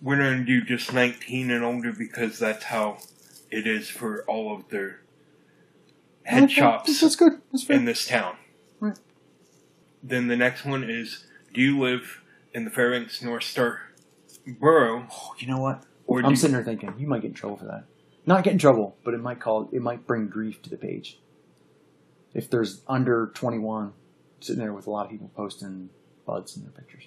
[0.00, 2.98] we're going to do just 19 and older because that's how
[3.50, 5.00] it is for all of their
[6.24, 7.40] head Okay, shops That's good.
[7.50, 7.76] That's fair.
[7.76, 8.36] in this town.
[8.80, 8.98] Right.
[10.02, 12.20] Then the next one is Do you live
[12.52, 13.92] in the Fairbanks North Star
[14.46, 15.06] borough?
[15.10, 15.84] Oh, you know what?
[16.06, 17.84] Or I'm sitting there thinking you might get in trouble for that.
[18.26, 21.18] Not get in trouble, but it might call it might bring grief to the page.
[22.34, 23.92] If there's under 21
[24.40, 25.90] sitting there with a lot of people posting
[26.26, 27.04] buds in their pictures.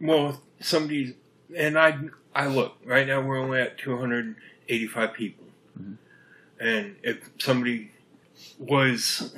[0.00, 1.14] Well, somebody's.
[1.56, 1.98] And I,
[2.34, 5.46] I look, right now we're only at 285 people.
[5.80, 5.94] Mm-hmm.
[6.60, 7.92] And if somebody
[8.58, 9.34] was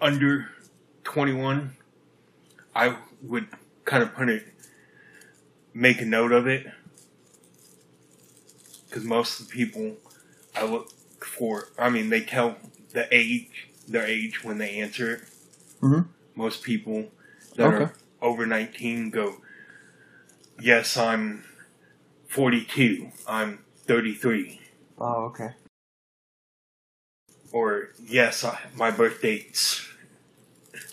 [0.00, 0.50] under
[1.04, 1.76] 21,
[2.74, 3.48] I would
[3.84, 4.46] kind of put it,
[5.74, 6.66] make a note of it.
[8.88, 9.96] Because most of the people
[10.54, 12.56] I look for, I mean, they tell
[12.96, 15.20] the age, their age when they answer it.
[15.82, 16.08] Mhm.
[16.34, 17.12] Most people
[17.56, 17.84] that Okay.
[17.84, 19.42] are over 19 go,
[20.58, 21.44] Yes, I'm
[22.28, 23.12] 42.
[23.28, 24.62] I'm 33.
[24.98, 25.50] Oh, okay.
[27.52, 29.86] Or, Yes, I, my birth date's.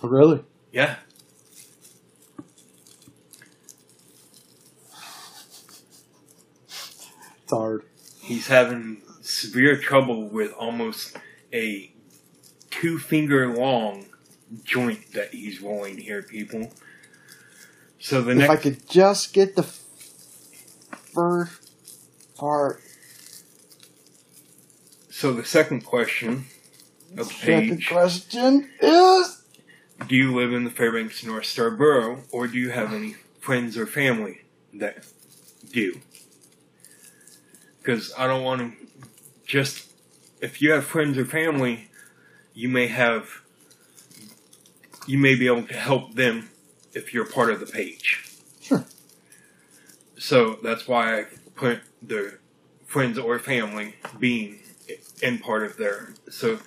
[0.01, 0.43] Really?
[0.73, 0.97] Yeah.
[7.43, 7.83] It's hard.
[8.21, 11.17] He's having severe trouble with almost
[11.53, 11.92] a
[12.81, 14.05] two finger long
[14.63, 16.71] joint that he's rolling here, people.
[17.99, 18.59] So the next If next.
[18.59, 19.63] I could just get the
[21.13, 21.71] first
[22.35, 22.81] part,
[25.09, 26.47] So the second question
[27.11, 29.43] of the second page: question is
[30.07, 33.77] Do you live in the Fairbanks North Star borough, or do you have any friends
[33.77, 34.41] or family
[34.73, 35.05] that
[35.71, 36.01] do?
[37.77, 38.87] Because I don't want to
[39.45, 39.91] just.
[40.41, 41.87] If you have friends or family,
[42.53, 43.41] you may have.
[45.05, 46.49] You may be able to help them
[46.93, 48.23] if you're part of the page.
[48.61, 48.85] Sure.
[50.17, 51.25] So that's why I
[51.55, 52.37] put the
[52.85, 54.59] friends or family being
[55.21, 56.13] in part of there.
[56.29, 56.59] So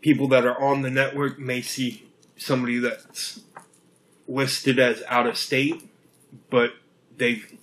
[0.00, 3.40] people that are on the network may see somebody that's
[4.26, 5.82] listed as out of state,
[6.48, 6.72] but
[7.16, 7.58] they've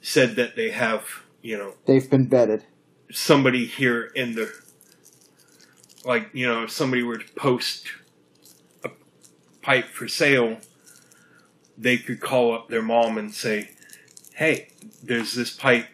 [0.00, 2.62] said that they have, you know, they've been vetted.
[3.10, 4.52] somebody here in the
[6.04, 7.88] like you know if somebody were to post
[8.84, 8.90] a
[9.60, 10.58] pipe for sale
[11.78, 13.70] they could call up their mom and say
[14.34, 14.72] hey
[15.02, 15.86] there's this pipe.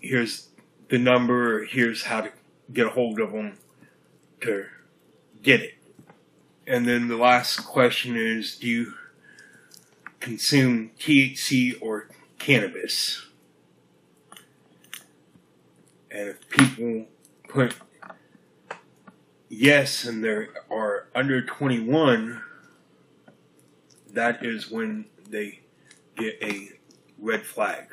[0.00, 0.48] Here's
[0.88, 1.64] the number.
[1.64, 2.32] Here's how to
[2.72, 3.58] get a hold of them
[4.42, 4.66] to
[5.42, 5.74] get it.
[6.66, 8.94] And then the last question is do you
[10.20, 13.26] consume thc or cannabis?
[16.10, 17.06] And if people
[17.48, 17.74] put
[19.48, 22.42] yes and there are under 21,
[24.12, 25.60] that is when they
[26.16, 26.70] get a
[27.18, 27.88] red flag.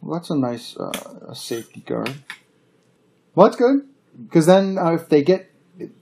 [0.00, 2.14] Well, that's a nice uh, safety guard.
[3.34, 3.86] Well, that's good
[4.24, 5.52] because then uh, if they get,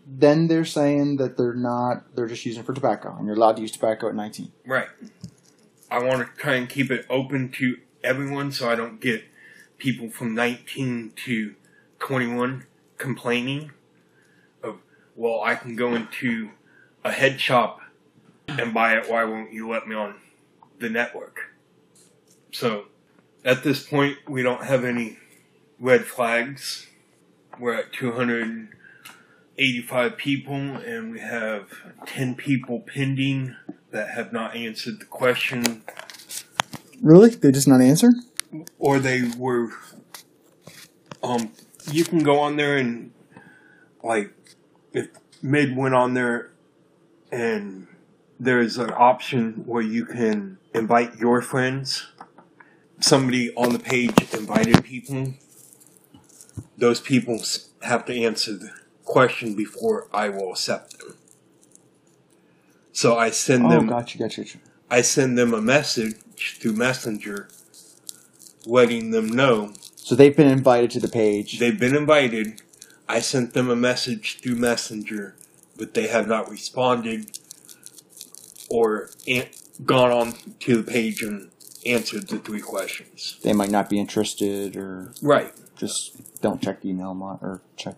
[0.07, 2.15] then they're saying that they're not.
[2.15, 4.53] They're just using it for tobacco, and you're allowed to use tobacco at 19.
[4.67, 4.89] Right.
[5.91, 9.25] I want to try and keep it open to everyone so I don't get
[9.79, 11.55] people from 19 to
[11.99, 12.67] 21
[12.99, 13.73] complaining
[15.19, 16.51] well, I can go into
[17.05, 17.81] a head shop
[18.47, 19.11] and buy it.
[19.11, 20.14] Why won't you let me on
[20.79, 21.41] the network?
[22.53, 22.85] So
[23.45, 25.19] at this point, we don't have any
[25.81, 26.87] red flags.
[27.59, 31.66] We're at 285 people and we have
[32.07, 33.57] 10 people pending
[33.91, 35.83] that have not answered the question
[37.03, 37.31] Really?
[37.31, 38.12] They just not answer?
[38.79, 39.71] or they were
[41.23, 41.53] um
[41.91, 43.11] you can go on there and
[44.03, 44.33] like
[44.99, 45.09] if
[45.43, 46.51] mid went on there
[47.31, 47.87] and
[48.41, 52.07] there's an option where you can invite your friends
[53.01, 55.35] somebody on the page invited people
[56.77, 57.37] those people
[57.83, 58.71] have to answer the
[59.05, 61.15] question before i will accept them
[62.93, 64.59] so i send Oh, them gotcha, gotcha, gotcha.
[64.91, 66.17] I send them a message
[66.59, 67.49] through Messenger
[68.67, 71.59] letting them know So they've been invited to the page.
[71.59, 72.63] they've been invited.
[73.09, 75.35] I sent them a message through Messenger,
[75.77, 77.39] but they have not responded
[78.69, 79.49] or an-
[79.85, 81.51] gone on to the page and
[81.87, 83.39] answered the three questions.
[83.43, 85.53] They might not be interested, or Right.
[85.77, 87.97] just don't check the email mo- or check.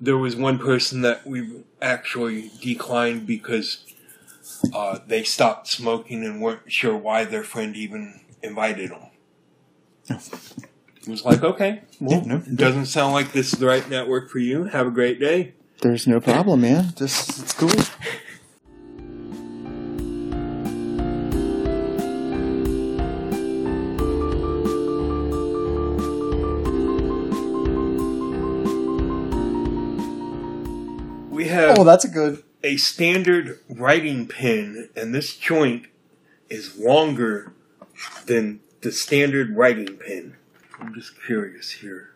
[0.00, 3.84] There was one person that we actually declined because
[4.74, 10.18] uh, they stopped smoking and weren't sure why their friend even invited them.
[11.02, 14.38] It was like, okay, well, no, doesn't sound like this is the right network for
[14.38, 14.64] you.
[14.64, 15.54] Have a great day.
[15.80, 16.92] There's no problem, man.
[16.96, 17.70] Just it's cool.
[31.30, 35.86] We have Oh, that's a good a standard writing pen, and this joint
[36.50, 37.54] is longer
[38.26, 40.36] than the standard writing pen.
[40.80, 42.10] I'm just curious here.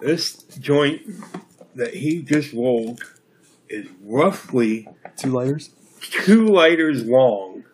[0.00, 1.02] This joint
[1.74, 3.00] that he just rolled
[3.68, 5.70] is roughly Two lighters.
[6.00, 7.64] two lighters long.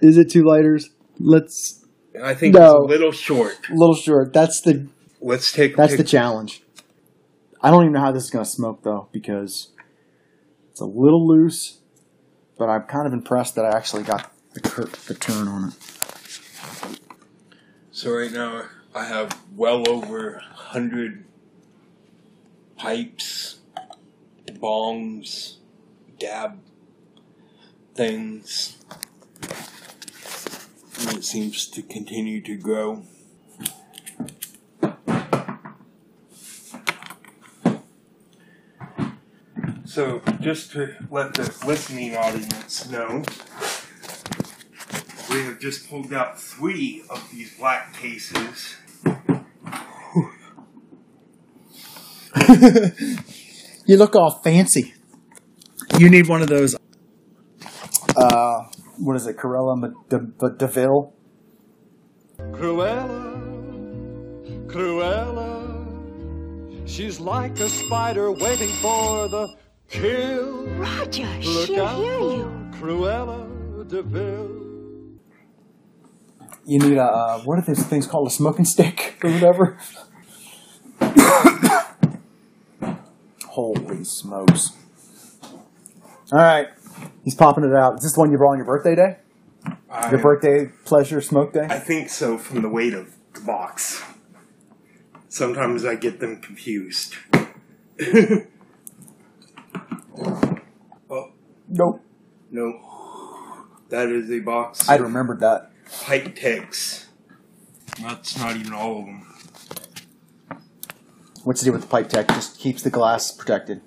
[0.00, 0.90] Is it two lighters?
[1.18, 1.84] Let's
[2.22, 2.64] I think No.
[2.66, 3.56] it's a little short.
[3.70, 4.32] a little short.
[4.32, 4.86] That's the
[5.20, 6.62] Let's take a that's the challenge.
[7.62, 9.70] I don't even know how this is gonna smoke though because
[10.70, 11.78] it's a little loose,
[12.58, 15.74] but I'm kind of impressed that I actually got the cur- the turn on it.
[17.98, 18.62] So right now
[18.94, 21.24] I have well over hundred
[22.76, 23.58] pipes,
[24.46, 25.56] bongs,
[26.20, 26.60] dab
[27.96, 28.76] things.
[31.00, 33.02] And it seems to continue to grow.
[39.86, 43.24] So just to let the listening audience know,
[45.30, 48.76] we have just pulled out three of these black cases.
[53.86, 54.92] You look all fancy.
[55.98, 56.76] You need one of those.
[58.14, 58.64] Uh,
[58.98, 59.38] what is it?
[59.38, 61.14] Corella De- De- Deville.
[62.52, 63.34] Cruella,
[64.66, 65.58] Cruella,
[66.86, 69.56] she's like a spider waiting for the
[69.88, 70.66] kill.
[70.76, 72.70] Roger, Look she'll out hear for you.
[72.72, 74.67] Cruella Deville.
[76.68, 78.28] You need a uh, what are these things called?
[78.28, 79.78] A smoking stick or whatever.
[83.46, 84.72] Holy smokes!
[86.30, 86.68] All right,
[87.24, 87.94] he's popping it out.
[87.96, 89.16] Is this the one you brought on your birthday day?
[89.90, 91.66] I, Your birthday pleasure smoke day?
[91.70, 94.04] I think so from the weight of the box.
[95.30, 97.14] Sometimes I get them confused.
[101.10, 101.32] oh,
[101.68, 102.02] Nope.
[102.50, 102.80] no.
[103.88, 104.86] That is a box.
[104.86, 105.70] I'd remembered that.
[106.02, 107.06] Pipe techs.
[108.00, 109.34] That's not even all of them.
[111.44, 112.28] What's the deal with the pipe tech?
[112.28, 113.80] Just keeps the glass protected.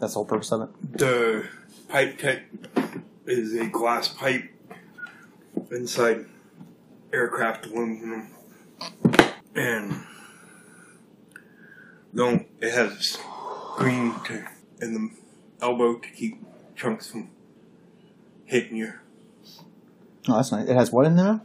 [0.00, 0.98] That's the whole purpose of it.
[0.98, 1.48] The
[1.88, 2.42] pipe tech
[3.26, 4.50] is a glass pipe
[5.70, 6.26] inside
[7.12, 8.30] aircraft aluminum,
[9.54, 10.02] and
[12.14, 14.44] don't it has a screen to
[14.80, 15.10] in the
[15.62, 16.44] elbow to keep
[16.74, 17.30] chunks from
[18.44, 18.94] hitting you.
[20.28, 20.68] Oh, that's nice.
[20.68, 21.40] It has what in there?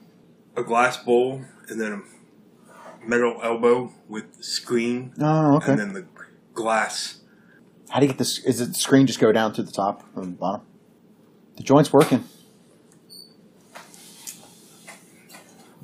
[0.55, 5.71] A glass bowl and then a metal elbow with screen, Oh, okay.
[5.71, 6.05] and then the
[6.53, 7.21] glass.
[7.89, 8.39] How do you get this?
[8.45, 10.61] Is it the screen just go down through the top or the bottom?
[11.57, 12.23] The joint's working.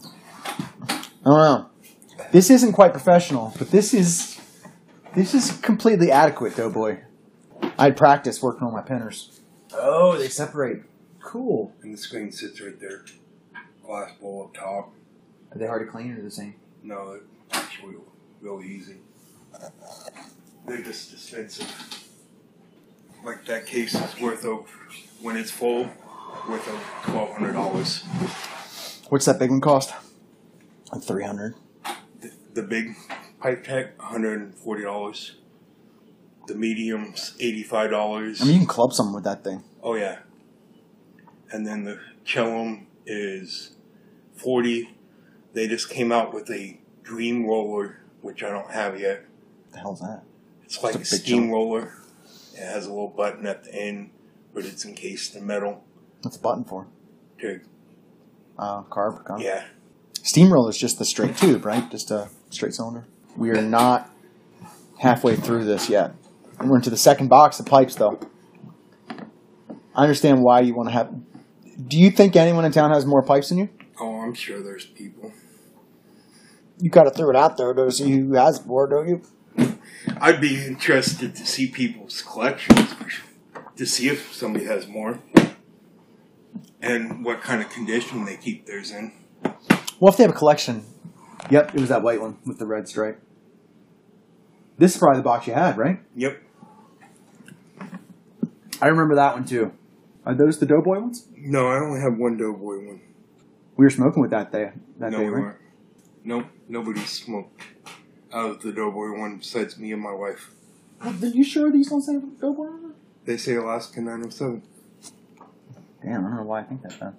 [0.04, 1.70] I don't know.
[2.32, 4.40] This isn't quite professional, but this is
[5.16, 7.00] this is completely adequate, Doughboy.
[7.80, 9.42] I'd practice working on my pinners.
[9.74, 10.84] Oh, they separate.
[11.26, 11.74] Cool.
[11.82, 13.04] And the screen sits right there.
[13.84, 14.94] Glass bowl up top.
[15.52, 16.54] Are they hard to clean or the same?
[16.84, 17.20] No,
[17.50, 17.96] it's actually
[18.42, 18.98] real easy.
[20.68, 21.68] They're just expensive.
[23.24, 24.70] Like that case is worth of
[25.20, 25.90] when it's full,
[26.48, 28.04] worth of twelve hundred dollars.
[29.10, 29.94] What's that big one cost?
[30.92, 31.56] Like three hundred.
[32.22, 32.96] The, the big
[33.40, 35.38] pipe tech, one hundred and forty dollars.
[36.48, 38.42] The mediums, eighty five dollars.
[38.44, 39.64] I mean, you can club someone with that thing.
[39.82, 40.20] oh yeah.
[41.56, 43.72] And then the chillum is
[44.36, 44.98] forty.
[45.54, 49.24] They just came out with a Dream Roller, which I don't have yet.
[49.64, 50.24] What the hell's that?
[50.66, 51.94] It's like a, a big steam roller.
[52.56, 54.10] It has a little button at the end,
[54.54, 55.82] but it's encased in metal.
[56.24, 56.88] What's the button for?
[57.40, 57.62] To,
[58.60, 59.24] Uh, carb.
[59.26, 59.42] carb.
[59.42, 59.64] yeah,
[60.24, 61.90] Steamroller is just the straight tube, right?
[61.90, 63.06] Just a straight cylinder.
[63.38, 64.12] We are not
[65.00, 66.16] halfway through this yet.
[66.62, 68.20] We're into the second box of pipes, though.
[69.96, 71.16] I understand why you want to have.
[71.88, 73.70] Do you think anyone in town has more pipes than you?
[74.00, 75.34] Oh, I'm sure there's people.
[76.80, 79.22] You got to throw it out there to see who has more, don't you?
[80.22, 82.94] I'd be interested to see people's collections
[83.76, 85.20] to see if somebody has more
[86.82, 89.12] and what kind of condition they keep theirs in.
[90.00, 90.86] Well, if they have a collection.
[91.50, 93.22] Yep, it was that white one with the red stripe.
[94.78, 96.00] This is probably the box you had, right?
[96.16, 96.42] Yep.
[98.82, 99.72] I remember that one too.
[100.26, 101.28] Are those the Doughboy ones?
[101.38, 103.02] No, I only have one Doughboy one.
[103.78, 104.72] We were smoking with that day.
[105.00, 105.42] That no, day, we right?
[105.42, 105.58] weren't.
[106.24, 107.62] Nope, nobody smoked
[108.34, 110.52] out of the Doughboy one besides me and my wife.
[111.02, 112.70] Are you sure these ones have Doughboy?
[113.26, 114.64] They say Alaska 907.
[116.04, 117.00] Damn, I don't know why I think that.
[117.00, 117.16] Then.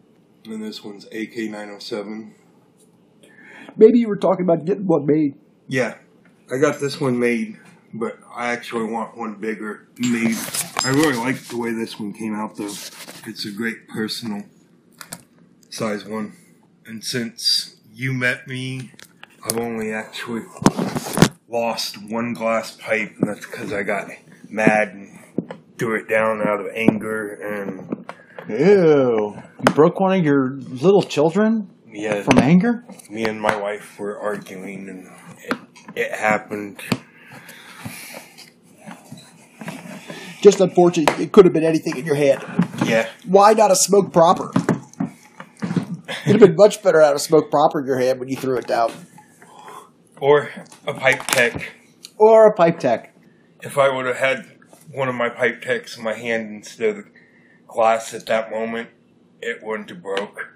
[0.47, 2.35] And this one's AK 907.
[3.77, 5.35] Maybe you were talking about getting one made.
[5.69, 5.97] Yeah,
[6.51, 7.59] I got this one made
[7.99, 10.37] but I actually want one bigger made.
[10.87, 12.67] I really like the way this one came out though.
[13.27, 14.45] It's a great personal
[15.69, 16.37] size one.
[16.87, 18.93] And since you met me,
[19.43, 20.43] I've only actually
[21.49, 24.11] lost one glass pipe, and that's because I got
[24.49, 25.19] mad and
[25.77, 27.33] threw it down out of anger.
[27.35, 28.07] And
[28.49, 29.43] Ew.
[29.67, 32.85] You broke one of your little children yeah, from anger?
[33.11, 35.09] me and my wife were arguing, and
[35.43, 35.59] it,
[35.97, 36.81] it happened.
[40.47, 41.19] Just unfortunate.
[41.19, 42.41] It could have been anything in your head.
[42.85, 44.53] Yeah, Why not a smoke proper?
[46.25, 48.57] It'd have been much better out of smoke proper in your hand when you threw
[48.57, 48.93] it down.
[50.21, 50.53] or
[50.87, 51.73] a pipe tech.
[52.17, 53.13] Or a pipe tech.
[53.61, 54.47] If I would have had
[54.93, 57.11] one of my pipe techs in my hand instead of the
[57.67, 58.91] glass at that moment,
[59.43, 60.53] it wouldn't have broke.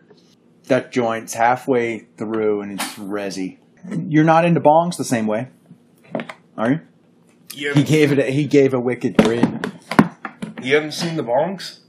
[0.68, 3.58] That joint's halfway through and it's resi.
[4.06, 5.48] You're not into bongs the same way,
[6.56, 6.80] are you?
[7.52, 8.20] You He gave it.
[8.20, 9.60] A, he gave a wicked grin.
[10.62, 11.80] You haven't seen the bongs?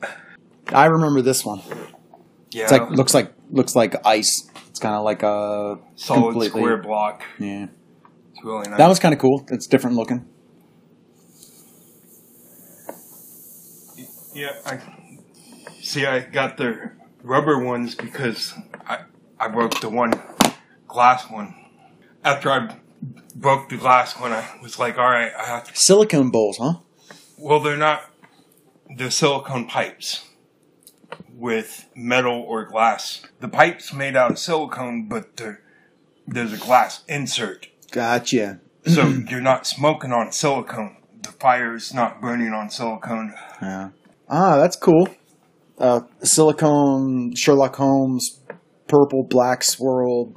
[0.67, 1.61] I remember this one.
[2.51, 4.49] Yeah, It's like looks like looks like ice.
[4.69, 7.23] It's kind of like a solid completely- square block.
[7.39, 7.67] Yeah,
[8.33, 8.77] It's really nice.
[8.77, 9.45] that was kind of cool.
[9.49, 10.25] It's different looking.
[14.33, 14.79] Yeah, I
[15.81, 16.05] see.
[16.05, 16.91] I got the
[17.23, 18.53] rubber ones because
[18.87, 18.99] I
[19.39, 20.13] I broke the one
[20.87, 21.53] glass one.
[22.23, 22.75] After I
[23.35, 25.71] broke the glass one, I was like, all right, I have to.
[25.75, 26.75] Silicone bowls, huh?
[27.37, 28.03] Well, they're not.
[28.97, 30.25] They're silicone pipes
[31.33, 33.21] with metal or glass.
[33.39, 35.61] The pipe's made out of silicone, but there-
[36.27, 38.59] there's a glass insert, Gotcha.
[38.85, 40.97] so you're not smoking on silicone.
[41.23, 43.33] The fire's not burning on silicone.
[43.61, 43.89] Yeah.
[44.29, 45.07] Ah, that's cool.
[45.77, 48.39] Uh, silicone Sherlock Holmes,
[48.87, 50.35] purple black swirled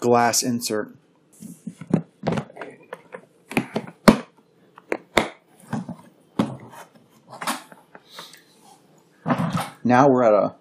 [0.00, 0.94] glass insert.
[9.82, 10.54] Now we're at a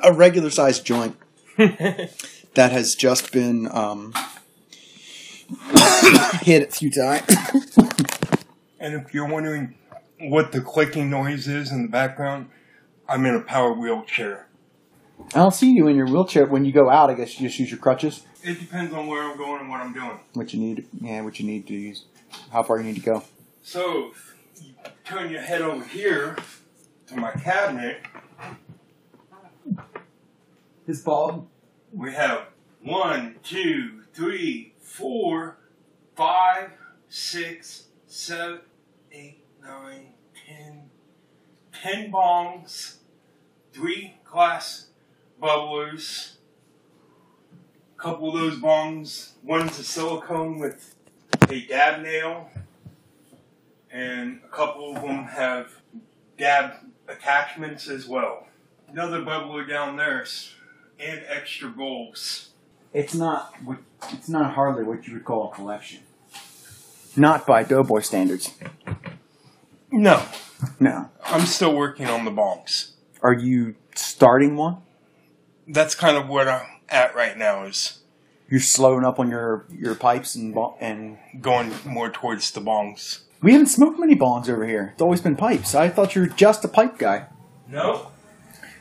[0.02, 1.16] a regular sized joint
[1.56, 2.10] that
[2.54, 4.12] has just been um,
[6.40, 7.22] hit a few times.
[8.78, 9.74] And if you're wondering
[10.20, 12.50] what the clicking noise is in the background,
[13.08, 14.46] I'm in a power wheelchair.
[15.34, 17.08] I don't see you in your wheelchair when you go out.
[17.10, 18.22] I guess you just use your crutches.
[18.44, 20.20] It depends on where I'm going and what I'm doing.
[20.34, 22.04] What you need, yeah, what you need to use,
[22.52, 23.24] how far you need to go.
[23.62, 24.12] So,
[24.62, 24.74] you
[25.04, 26.36] turn your head over here
[27.06, 28.00] to my cabinet,
[30.86, 31.48] His ball.
[31.92, 32.46] we have
[32.82, 35.58] one, two, three, four,
[36.14, 36.72] five,
[37.08, 38.60] six, seven,
[39.12, 40.14] eight, nine,
[40.46, 40.90] ten,
[41.72, 42.96] ten bongs,
[43.72, 44.86] three glass
[45.40, 46.36] bubblers,
[47.96, 50.94] a couple of those bongs, one's a silicone with
[51.48, 52.50] a dab nail,
[53.90, 55.70] and a couple of them have
[56.38, 56.72] dab
[57.08, 58.46] attachments as well.
[58.88, 60.24] Another bubbler down there,
[60.98, 62.50] and extra bowls.
[62.92, 63.54] It's not.
[63.64, 63.78] what-
[64.12, 66.00] It's not hardly what you would call a collection.
[67.16, 68.52] Not by Doughboy standards.
[69.90, 70.22] No,
[70.80, 71.10] No.
[71.24, 72.90] I'm still working on the bongs.
[73.22, 74.78] Are you starting one?
[75.66, 77.98] That's kind of what I'm at right now is
[78.48, 83.20] You're slowing up on your your pipes and and going more towards the bongs.
[83.42, 84.90] We haven't smoked many bongs over here.
[84.92, 85.74] It's always been pipes.
[85.74, 87.26] I thought you were just a pipe guy.
[87.68, 88.12] No,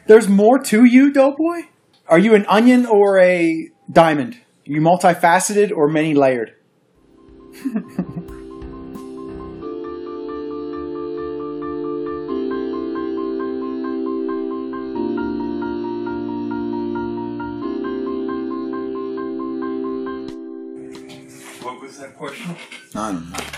[0.07, 1.63] There's more to you, Doughboy.
[2.07, 4.35] Are you an onion or a diamond?
[4.35, 6.53] Are you multifaceted or many layered?
[21.61, 22.55] what was that question?
[22.93, 23.54] I don't know.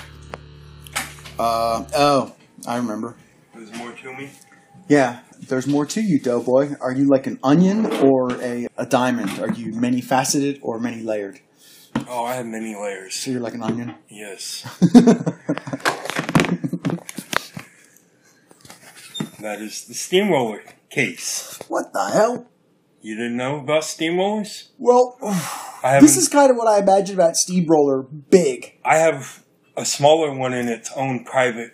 [1.39, 2.35] Uh, oh,
[2.67, 3.15] I remember.
[3.53, 4.29] There's more to me.
[4.87, 6.75] Yeah, there's more to you, Doughboy.
[6.81, 9.39] Are you like an onion or a, a diamond?
[9.39, 11.39] Are you many faceted or many layered?
[12.07, 13.15] Oh, I have many layers.
[13.15, 13.95] So you're like an onion?
[14.09, 14.61] Yes,
[19.39, 21.59] that is the steamroller case.
[21.67, 22.47] what the hell?
[23.01, 24.69] You didn't know about steamrollers?
[24.77, 25.17] Well,
[25.83, 28.79] I this is kind of what I imagined about steamroller big.
[28.83, 29.43] I have
[29.77, 31.71] a smaller one in its own private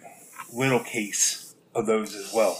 [0.51, 2.59] little case of those as well,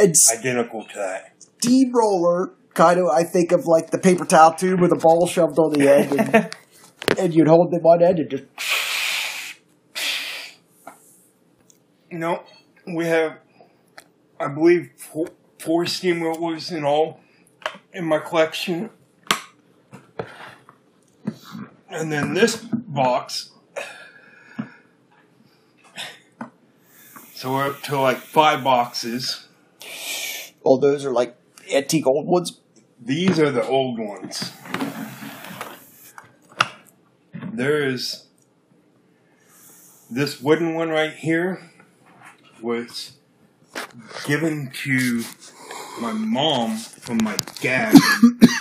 [0.00, 1.34] And identical to that.
[1.60, 5.58] steamroller, kind of, I think of like the paper towel tube with a ball shoved
[5.58, 6.56] on the end, and,
[7.18, 8.44] and you'd hold them on end and just.
[12.10, 12.44] You know,
[12.86, 13.38] we have,
[14.38, 15.26] I believe, four,
[15.58, 17.20] four steamrollers in all
[17.92, 18.90] in my collection.
[21.90, 23.50] And then this box
[27.36, 29.46] So we're up to like five boxes.
[30.62, 31.36] All those are like
[31.70, 32.60] antique old ones.
[32.98, 34.52] These are the old ones.
[37.52, 38.24] There is
[40.10, 41.72] this wooden one right here
[42.62, 43.18] was
[44.24, 45.22] given to
[46.00, 47.94] my mom from my dad.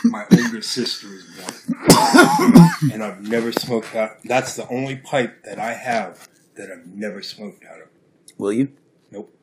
[0.03, 2.91] my older sister's one.
[2.91, 4.17] and I've never smoked out.
[4.25, 6.27] That's the only pipe that I have
[6.57, 7.94] that I've never smoked out of.
[8.37, 8.69] Will you?
[9.11, 9.33] Nope.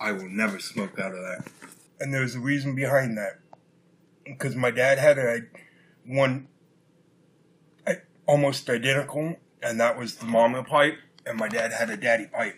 [0.00, 1.48] I will never smoke out of that.
[1.98, 3.40] And there's a reason behind that.
[4.24, 5.40] Because my dad had a
[6.06, 6.48] one
[7.86, 12.26] I- almost identical, and that was the mama pipe, and my dad had a daddy
[12.26, 12.56] pipe.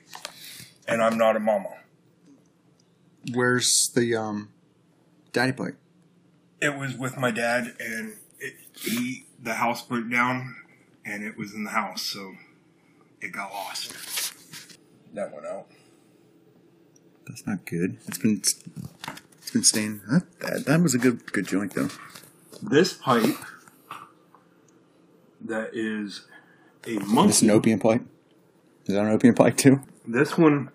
[0.87, 1.71] And I'm not a mama.
[3.33, 4.49] Where's the um,
[5.33, 5.77] daddy pipe?
[6.61, 10.57] It was with my dad, and it, he the house burnt down,
[11.05, 12.35] and it was in the house, so
[13.21, 14.22] it got lost.
[15.13, 15.67] That went out.
[17.27, 17.99] That's not good.
[18.07, 20.01] It's been it's been staying.
[20.11, 21.89] That, that, that was a good good joint though.
[22.63, 23.37] This pipe
[25.41, 26.27] that is
[26.87, 27.29] a monkey.
[27.29, 28.03] This an opium pipe.
[28.87, 29.81] Is that an opium pipe too?
[30.07, 30.71] This one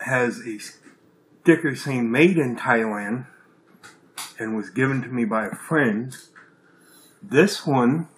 [0.00, 3.26] has a sticker saying made in Thailand
[4.38, 6.16] and was given to me by a friend.
[7.22, 8.08] This one,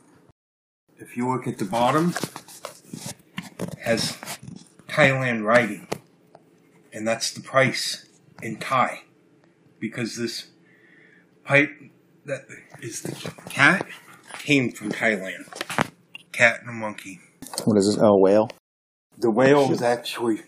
[0.99, 2.15] if you look at the bottom,
[3.81, 4.17] has
[4.91, 5.87] Thailand writing.
[6.93, 8.07] And that's the price
[8.43, 9.03] in Thai.
[9.79, 10.51] Because this
[11.45, 11.71] pipe
[12.27, 12.43] that
[12.83, 13.13] is the
[13.49, 13.87] cat
[14.39, 15.47] came from Thailand.
[16.33, 17.21] Cat and a monkey.
[17.65, 18.03] What is this?
[18.03, 18.51] Oh, whale.
[19.19, 20.41] The whale was actually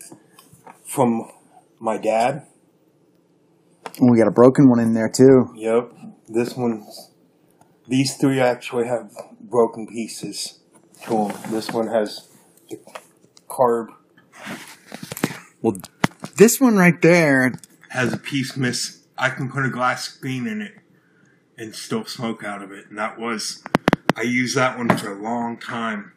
[0.85, 1.31] from
[1.79, 2.47] my dad.
[3.99, 5.53] And we got a broken one in there too.
[5.55, 5.91] Yep.
[6.27, 6.87] This one,
[7.87, 10.59] these three actually have broken pieces
[11.03, 11.33] to them.
[11.51, 12.27] This one has
[12.69, 12.79] the
[13.47, 13.87] carb,
[15.61, 15.77] Well,
[16.37, 17.53] this one right there.
[17.89, 19.03] has a piece miss.
[19.17, 20.73] I can put a glass screen in it
[21.57, 22.87] and still smoke out of it.
[22.89, 23.63] And that was,
[24.15, 26.13] I used that one for a long time.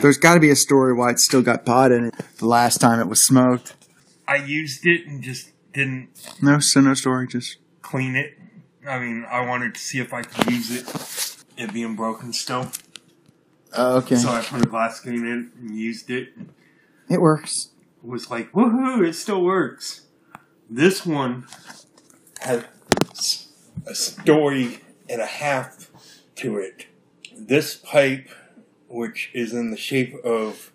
[0.00, 2.14] There's got to be a story why it's still got pot in it.
[2.38, 3.74] The last time it was smoked.
[4.26, 6.08] I used it and just didn't
[6.40, 7.26] No, so no story.
[7.26, 8.38] Just clean it.
[8.88, 12.72] I mean, I wanted to see if I could use it, it being broken still.
[13.76, 14.16] Oh, okay.
[14.16, 16.32] So I put a glass screen in it and used it.
[17.12, 17.68] It works.
[18.02, 20.06] was like, woohoo, it still works.
[20.70, 21.46] This one
[22.40, 22.64] has
[23.86, 24.80] a story
[25.10, 25.90] and a half
[26.36, 26.86] to it.
[27.36, 28.30] This pipe,
[28.88, 30.72] which is in the shape of,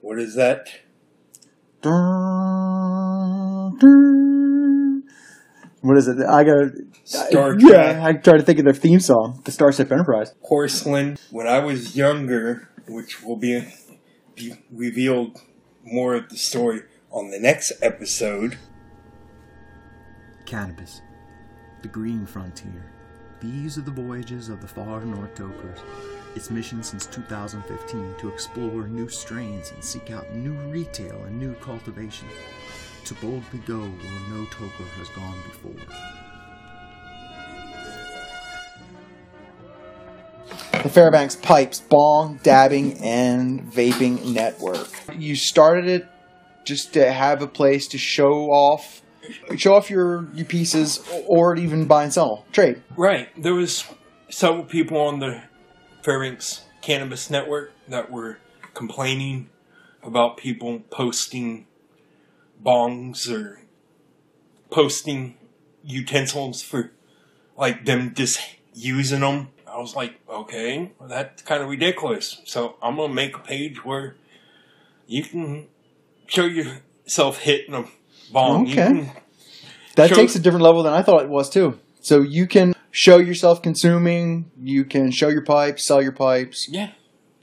[0.00, 0.68] what is that?
[5.82, 6.18] What is it?
[6.26, 6.72] I got
[7.04, 7.60] Star Trek.
[7.60, 10.34] Yeah, I tried to think of their theme song, the Starship Enterprise.
[10.42, 11.18] Porcelain.
[11.30, 13.62] When I was younger, which will be,
[14.38, 15.40] be revealed
[15.84, 18.58] more of the story on the next episode.
[20.46, 21.02] Cannabis.
[21.82, 22.92] The green frontier.
[23.40, 25.78] These are the voyages of the far North Tokers.
[26.34, 31.54] Its mission since 2015 to explore new strains and seek out new retail and new
[31.54, 32.28] cultivation.
[33.04, 36.27] To boldly go where no Toker has gone before.
[40.82, 44.88] The Fairbanks Pipes Bong, Dabbing, and Vaping Network.
[45.12, 46.06] You started it
[46.64, 49.02] just to have a place to show off,
[49.56, 52.80] show off your, your pieces, or even buy and sell, trade.
[52.96, 53.28] Right.
[53.36, 53.84] There was
[54.30, 55.42] several people on the
[56.04, 58.38] Fairbanks Cannabis Network that were
[58.72, 59.50] complaining
[60.02, 61.66] about people posting
[62.64, 63.62] bongs or
[64.70, 65.36] posting
[65.82, 66.92] utensils for
[67.56, 68.40] like them just
[68.74, 69.48] using them.
[69.78, 72.40] I was like, okay, well, that's kind of ridiculous.
[72.44, 74.16] So I'm gonna make a page where
[75.06, 75.68] you can
[76.26, 77.84] show yourself hitting a
[78.32, 78.68] bong.
[78.68, 79.12] Okay.
[79.94, 81.78] That Show- takes a different level than I thought it was too.
[82.00, 86.90] So you can show yourself consuming, you can show your pipes, sell your pipes, yeah,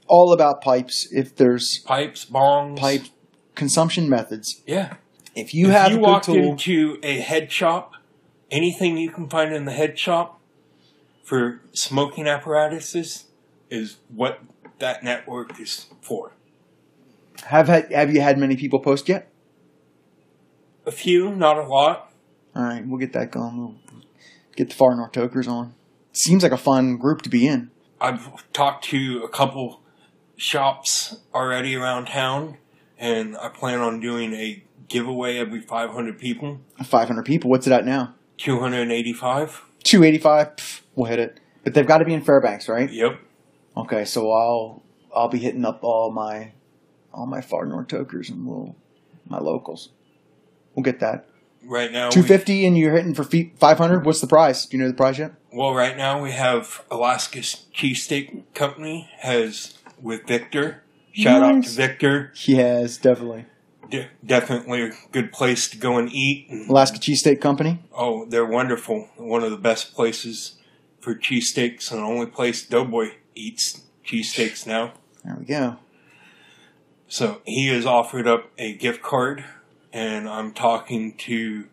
[0.06, 1.08] all about pipes.
[1.10, 3.04] If there's pipes, bongs, pipe
[3.54, 4.94] consumption methods, Yeah.
[5.34, 7.92] if you if have you a good walk tool, into a head shop,
[8.50, 10.35] anything you can find in the head shop
[11.26, 13.24] for smoking apparatuses
[13.68, 14.40] is what
[14.78, 16.32] that network is for.
[17.46, 19.28] have had, have you had many people post yet?
[20.86, 22.12] A few, not a lot.
[22.54, 23.58] All right, we'll get that going.
[23.58, 23.74] We'll
[24.54, 25.74] get the Far North Tokers on.
[26.12, 27.72] Seems like a fun group to be in.
[28.00, 29.82] I've talked to a couple
[30.36, 32.58] shops already around town,
[32.98, 36.60] and I plan on doing a giveaway every 500 people.
[36.84, 37.50] 500 people.
[37.50, 38.14] What's it at now?
[38.38, 39.62] 285.
[39.86, 40.56] 285.
[40.56, 41.40] Pff, we'll hit it.
[41.64, 42.90] But they've got to be in Fairbanks, right?
[42.90, 43.20] Yep.
[43.76, 44.82] Okay, so I'll
[45.14, 46.52] I'll be hitting up all my
[47.12, 48.76] all my Far North Tokers, and we'll
[49.28, 49.90] my locals.
[50.74, 51.26] We'll get that.
[51.64, 53.24] Right now, Two fifty, and you're hitting for
[53.56, 54.04] five hundred.
[54.04, 54.66] What's the price?
[54.66, 55.32] Do you know the price yet?
[55.52, 60.84] Well, right now we have Alaska's Cheesesteak Company has with Victor.
[61.12, 62.32] Shout out to Victor.
[62.44, 63.46] Yes, definitely.
[63.90, 66.48] De- definitely a good place to go and eat.
[66.68, 67.78] Alaska Cheesesteak Company.
[67.94, 69.08] oh, they're wonderful.
[69.16, 70.56] One of the best places
[71.00, 74.92] for cheesesteaks, and the only place Doughboy eats cheesesteaks now.
[75.24, 75.76] There we go.
[77.08, 79.44] So he has offered up a gift card,
[79.92, 81.66] and I'm talking to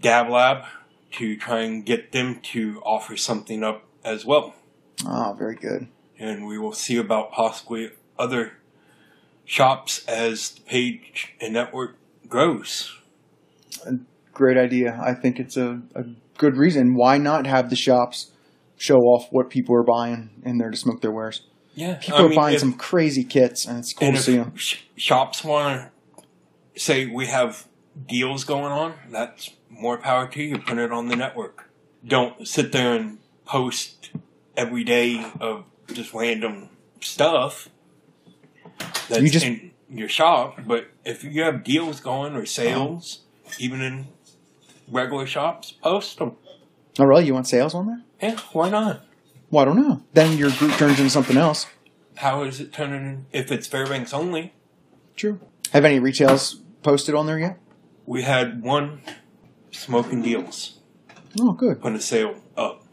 [0.00, 0.64] Dab Lab
[1.12, 4.54] to try and get them to offer something up as well.
[5.06, 5.88] Oh, very good.
[6.18, 8.52] And we will see about possibly other
[9.52, 11.96] shops as the page and network
[12.26, 12.96] grows.
[14.32, 14.98] Great idea.
[15.04, 16.04] I think it's a, a
[16.38, 16.94] good reason.
[16.94, 18.30] Why not have the shops
[18.78, 21.42] show off what people are buying in there to smoke their wares?
[21.74, 24.56] Yeah, People are buying some crazy kits, and it's cool and to if see them.
[24.56, 25.90] sh- shops want
[26.74, 27.66] to say we have
[28.08, 30.58] deals going on, that's more power to you.
[30.58, 31.68] Put it on the network.
[32.06, 34.10] Don't sit there and post
[34.56, 36.70] every day of just random
[37.00, 37.68] stuff.
[39.08, 43.20] That's You just- in your shop, but if you have deals going or sales,
[43.58, 44.06] even in
[44.90, 46.36] regular shops, post them.
[46.98, 47.26] Oh, really?
[47.26, 48.02] You want sales on there?
[48.22, 49.00] Yeah, why not?
[49.50, 50.02] Well, I don't know.
[50.14, 51.66] Then your group turns into something else.
[52.16, 53.26] How is it turning?
[53.32, 54.52] If it's Fairbanks only,
[55.16, 55.40] True.
[55.72, 57.58] Have any retails posted on there yet?
[58.06, 59.00] we had one
[59.70, 60.78] smoking deals.
[61.40, 61.80] Oh, good.
[61.80, 62.84] put a sale up.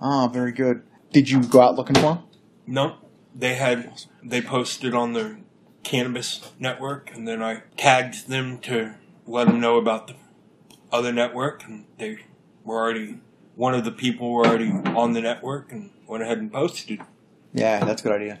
[0.00, 0.82] Ah, very good.
[1.12, 2.18] Did you go out looking for them?
[2.66, 2.96] No,
[3.34, 5.38] they had they posted on their
[5.82, 8.94] cannabis network, and then I tagged them to
[9.26, 10.14] let them know about the
[10.92, 12.18] other network, and they
[12.64, 13.18] were already
[13.54, 17.00] one of the people were already on the network and went ahead and posted.
[17.52, 18.38] Yeah, that's a good idea.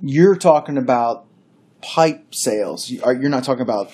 [0.00, 1.26] You're talking about
[1.82, 2.90] pipe sales.
[2.90, 3.92] You're not talking about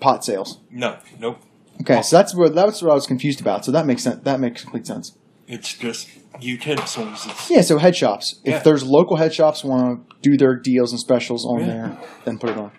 [0.00, 0.58] pot sales.
[0.70, 1.40] No, nope.
[1.80, 3.64] Okay, so that's where that's what I was confused about.
[3.64, 4.22] So that makes sense.
[4.24, 5.16] That makes complete sense.
[5.46, 6.08] It's just
[6.40, 7.26] utensils.
[7.26, 8.40] It's, Yeah, so head shops.
[8.44, 8.58] If Yeah.
[8.60, 11.66] there's local head shops want to do their deals and specials on Yeah.
[11.66, 12.70] there, then put it on.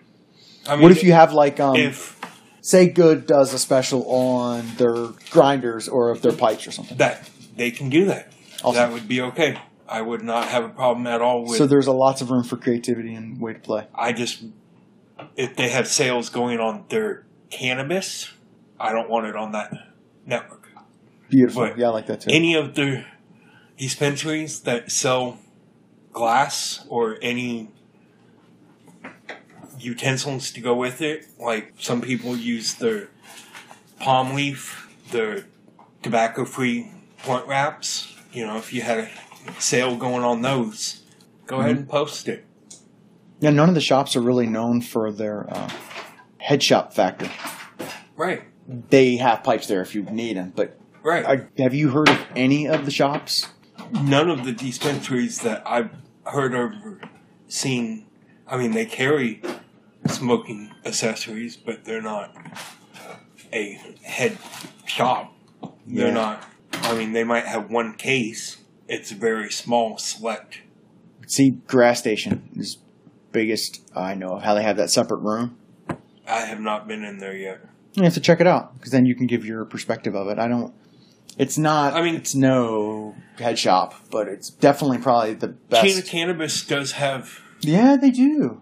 [0.68, 2.20] I mean, What if you have like um, if
[2.62, 6.98] say Good does a special on their grinders or if their pipes or something.
[6.98, 8.32] that they can do that?
[8.64, 8.74] Awesome.
[8.76, 9.58] That would be okay.
[9.88, 11.58] I would not have a problem at all with.
[11.58, 13.88] So there's a lots of room for creativity and way to play.
[13.96, 14.44] I just
[15.38, 18.32] if they have sales going on their cannabis,
[18.80, 19.74] I don't want it on that
[20.26, 20.68] network.
[21.30, 21.64] Beautiful.
[21.68, 22.32] But yeah, I like that too.
[22.32, 23.06] Any of the
[23.78, 25.40] dispensaries that sell
[26.14, 27.70] glass or any
[29.80, 33.10] utensils to go with it, like some people use their
[34.00, 35.46] palm leaf, their
[36.04, 36.92] tobacco free
[37.26, 38.16] blunt wraps.
[38.34, 39.10] You know, if you had a
[39.60, 41.04] sale going on those,
[41.46, 42.46] go ahead and post it.
[43.40, 45.70] yeah, none of the shops are really known for their uh,
[46.40, 47.30] head shop factor.
[48.16, 48.42] Right,
[48.90, 51.48] They have pipes there if you need them, but right.
[51.60, 53.48] Have you heard of any of the shops?
[53.92, 55.92] None of the dispensaries that I've
[56.26, 57.00] heard of or
[57.48, 58.06] seen,
[58.48, 59.42] I mean, they carry
[60.08, 62.36] smoking accessories, but they're not
[63.54, 63.74] a
[64.04, 64.38] head
[64.86, 65.34] shop.
[65.86, 66.14] They're Yeah.
[66.14, 66.44] not,
[66.74, 68.58] I mean, they might have one case.
[68.88, 70.62] It's a very small, select.
[71.28, 72.78] See, Grass Station is
[73.32, 74.44] biggest I know of.
[74.44, 75.58] How they have that separate room.
[76.28, 77.60] I have not been in there yet.
[77.94, 80.40] You have to check it out because then you can give your perspective of it.
[80.40, 80.74] I don't.
[81.38, 81.94] It's not.
[81.94, 85.86] I mean- it's no head shop, but it's definitely probably the best.
[85.86, 88.62] Chena Cannabis does have, yeah, they do.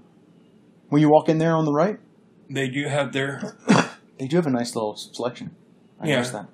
[0.90, 2.00] When you walk in there on the right,
[2.50, 3.56] they do have their,
[4.20, 5.56] they do have a nice little selection.
[6.00, 6.16] I Yeah.
[6.18, 6.48] noticed that.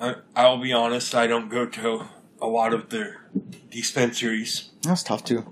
[0.00, 2.04] I, I'll be honest, I don't go to
[2.40, 3.22] a lot of their
[3.70, 4.70] dispensaries.
[4.82, 5.50] That's tough too.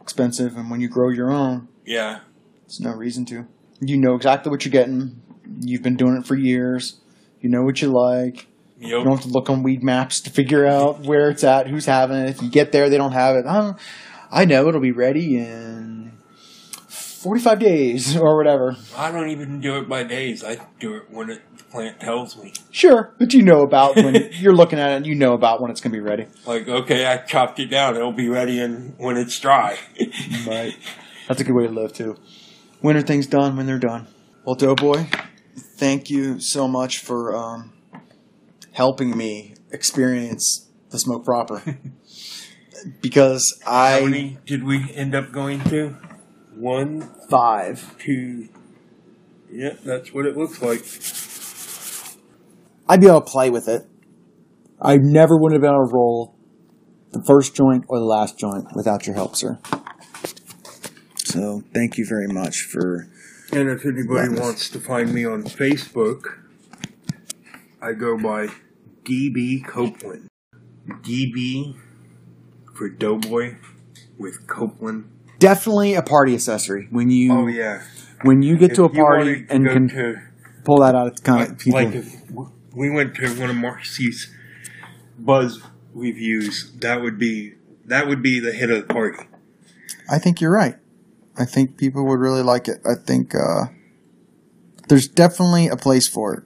[0.00, 2.20] Expensive, and when you grow your own, Yeah,
[2.64, 3.46] it's no reason to.
[3.80, 5.20] You know exactly what you're getting.
[5.60, 6.96] You've been doing it for years.
[7.40, 8.46] You know what you like.
[8.78, 8.90] Yep.
[8.90, 12.18] You don't have to look on Weedmaps to figure out where it's at, who's having
[12.18, 12.30] it.
[12.30, 13.44] If you get there, they don't have it.
[13.48, 13.76] Oh,
[14.30, 16.12] I know it'll be ready in
[16.88, 18.76] 45 days or whatever.
[18.96, 20.44] I don't even do it by days.
[20.44, 22.52] I do it when it, the plant tells me.
[22.70, 25.06] Sure, but you know about when you're looking at it.
[25.06, 26.26] You know about when it's going to be ready.
[26.44, 27.96] Like, okay, I chopped it down.
[27.96, 29.78] It'll be ready in, when it's dry.
[30.46, 30.76] Right.
[31.28, 32.16] That's a good way to live too.
[32.80, 33.56] When are things done?
[33.56, 34.06] When they're done.
[34.44, 35.06] Well, Doughboy,
[35.56, 37.72] thank you so much for um,
[38.76, 41.62] helping me experience the smoke proper.
[43.00, 45.96] because How I many did we end up going to?
[46.54, 47.96] One, five.
[47.98, 48.48] two.
[49.50, 50.84] Yep, that's what it looks like.
[52.86, 53.86] I'd be able to play with it.
[54.80, 56.36] I never would have been able to roll
[57.12, 59.58] the first joint or the last joint without your help, sir.
[61.24, 63.08] So thank you very much for
[63.52, 66.24] And if anybody wants to find me on Facebook,
[67.80, 68.48] I go by
[69.06, 70.28] DB Copeland.
[70.88, 71.76] DB
[72.74, 73.56] for Doughboy
[74.18, 75.10] with Copeland.
[75.38, 77.82] Definitely a party accessory when you Oh yeah.
[78.22, 80.16] when you get to a party to and can to,
[80.64, 81.08] pull that out.
[81.08, 81.80] It's kind of like, people.
[81.80, 82.22] like if
[82.74, 84.34] we went to one of Marcy's
[85.18, 85.62] Buzz
[85.94, 87.54] reviews, that would be
[87.84, 89.28] that would be the hit of the party.
[90.10, 90.76] I think you're right.
[91.38, 92.80] I think people would really like it.
[92.84, 93.66] I think uh,
[94.88, 96.44] there's definitely a place for it.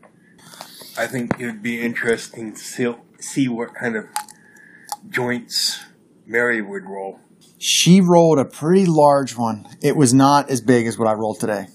[1.01, 4.05] I think it would be interesting to see, see what kind of
[5.09, 5.81] joints
[6.27, 7.20] Mary would roll.
[7.59, 9.66] She rolled a pretty large one.
[9.81, 11.68] It was not as big as what I rolled today.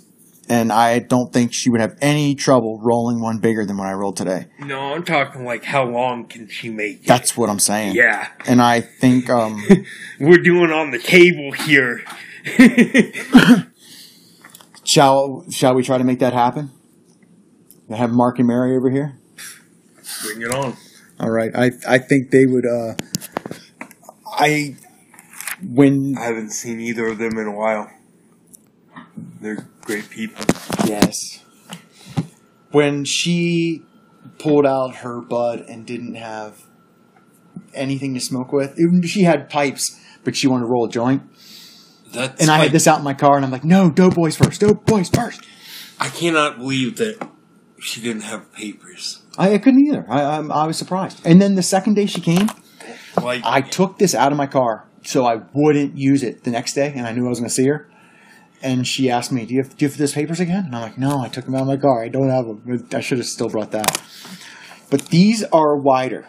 [0.47, 3.93] And I don't think she would have any trouble rolling one bigger than what I
[3.93, 4.45] rolled today.
[4.60, 7.07] No, I'm talking like how long can she make it?
[7.07, 7.95] That's what I'm saying.
[7.95, 8.27] Yeah.
[8.45, 9.64] And I think um,
[10.19, 12.03] We're doing on the table here.
[14.84, 16.74] shall shall we try to make that happen?
[17.89, 19.19] Have Mark and Mary over here.
[20.23, 20.75] Bring it on.
[21.19, 21.51] All right.
[21.55, 22.65] I I think they would.
[22.65, 22.95] Uh,
[24.25, 24.75] I
[25.63, 27.89] when I haven't seen either of them in a while.
[29.41, 30.43] They're great people.
[30.85, 31.43] Yes.
[32.71, 33.83] When she
[34.39, 36.63] pulled out her bud and didn't have
[37.73, 41.23] anything to smoke with, even she had pipes, but she wanted to roll a joint.
[42.11, 44.35] That's And I like- had this out in my car, and I'm like, no, Doughboys
[44.35, 45.41] first, Doughboys first.
[45.99, 47.25] I cannot believe that
[47.85, 49.21] she didn't have papers.
[49.37, 50.05] I, I couldn't either.
[50.09, 51.21] I, I, I was surprised.
[51.25, 52.49] And then the second day she came,
[53.21, 56.73] Like I took this out of my car so I wouldn't use it the next
[56.73, 57.87] day, and I knew I was going to see her.
[58.63, 60.81] And she asked me, "Do you have, do you have those papers again?" And I'm
[60.81, 62.03] like, "No, I took them out of my car.
[62.03, 62.87] I don't have them.
[62.91, 64.01] I should have still brought that."
[64.89, 66.25] But these are wider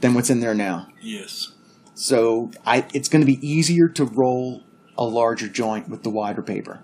[0.00, 1.52] than what's in there now, yes.
[1.94, 4.62] so I, it's going to be easier to roll
[4.96, 6.82] a larger joint with the wider paper.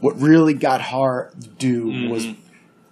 [0.00, 2.45] What really got hard to do was mm-hmm.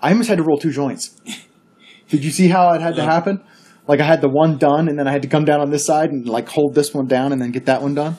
[0.05, 1.19] I almost had to roll two joints.
[2.11, 3.11] Did you see how it had to uh-huh.
[3.11, 3.45] happen?
[3.89, 5.87] Like I had the one done, and then I had to come down on this
[5.87, 8.19] side and like hold this one down, and then get that one done.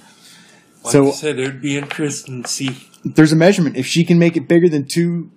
[0.84, 2.70] Like So- I said, it would be interesting to see.
[3.04, 3.78] There's a measurement.
[3.78, 5.30] If she can make it bigger than two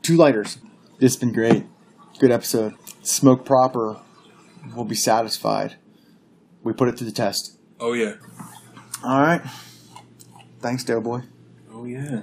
[0.00, 0.58] two lighters,
[1.00, 1.66] it's been great.
[2.18, 2.76] Good episode.
[3.02, 3.98] Smoke proper.
[4.74, 5.76] We'll be satisfied.
[6.62, 7.58] We put it to the test.
[7.78, 8.14] Oh yeah.
[9.04, 9.42] All right.
[10.60, 11.20] Thanks, Doughboy.
[11.70, 12.22] Oh yeah.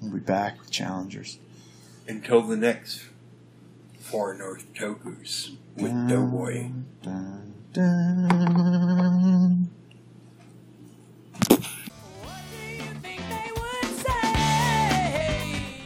[0.00, 1.38] We'll be back with challengers.
[2.10, 3.04] Until the next
[4.00, 6.72] Far North Tokers with Doughboy.
[7.04, 9.70] Dun, dun.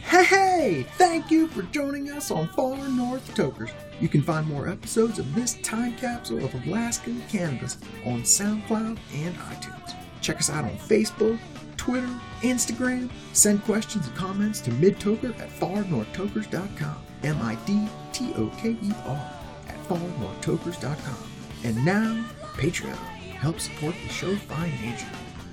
[0.01, 0.87] Hey, hey!
[0.97, 3.69] Thank you for joining us on Far North Tokers.
[3.99, 9.35] You can find more episodes of this time capsule of Alaskan cannabis on SoundCloud and
[9.35, 9.93] iTunes.
[10.21, 11.37] Check us out on Facebook,
[11.85, 12.09] Twitter,
[12.41, 13.11] Instagram.
[13.33, 16.95] Send questions and comments to midtoker at farnorthtokers.com.
[17.23, 19.31] M I D T O K E R
[19.67, 21.29] at farnorthtokers.com.
[21.63, 22.25] And now,
[22.55, 22.95] Patreon.
[23.35, 24.35] Help support the show
[24.81, 25.05] Nature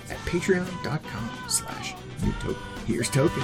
[0.08, 2.56] at patreon.com slash midtoker.
[2.86, 3.42] Here's Token.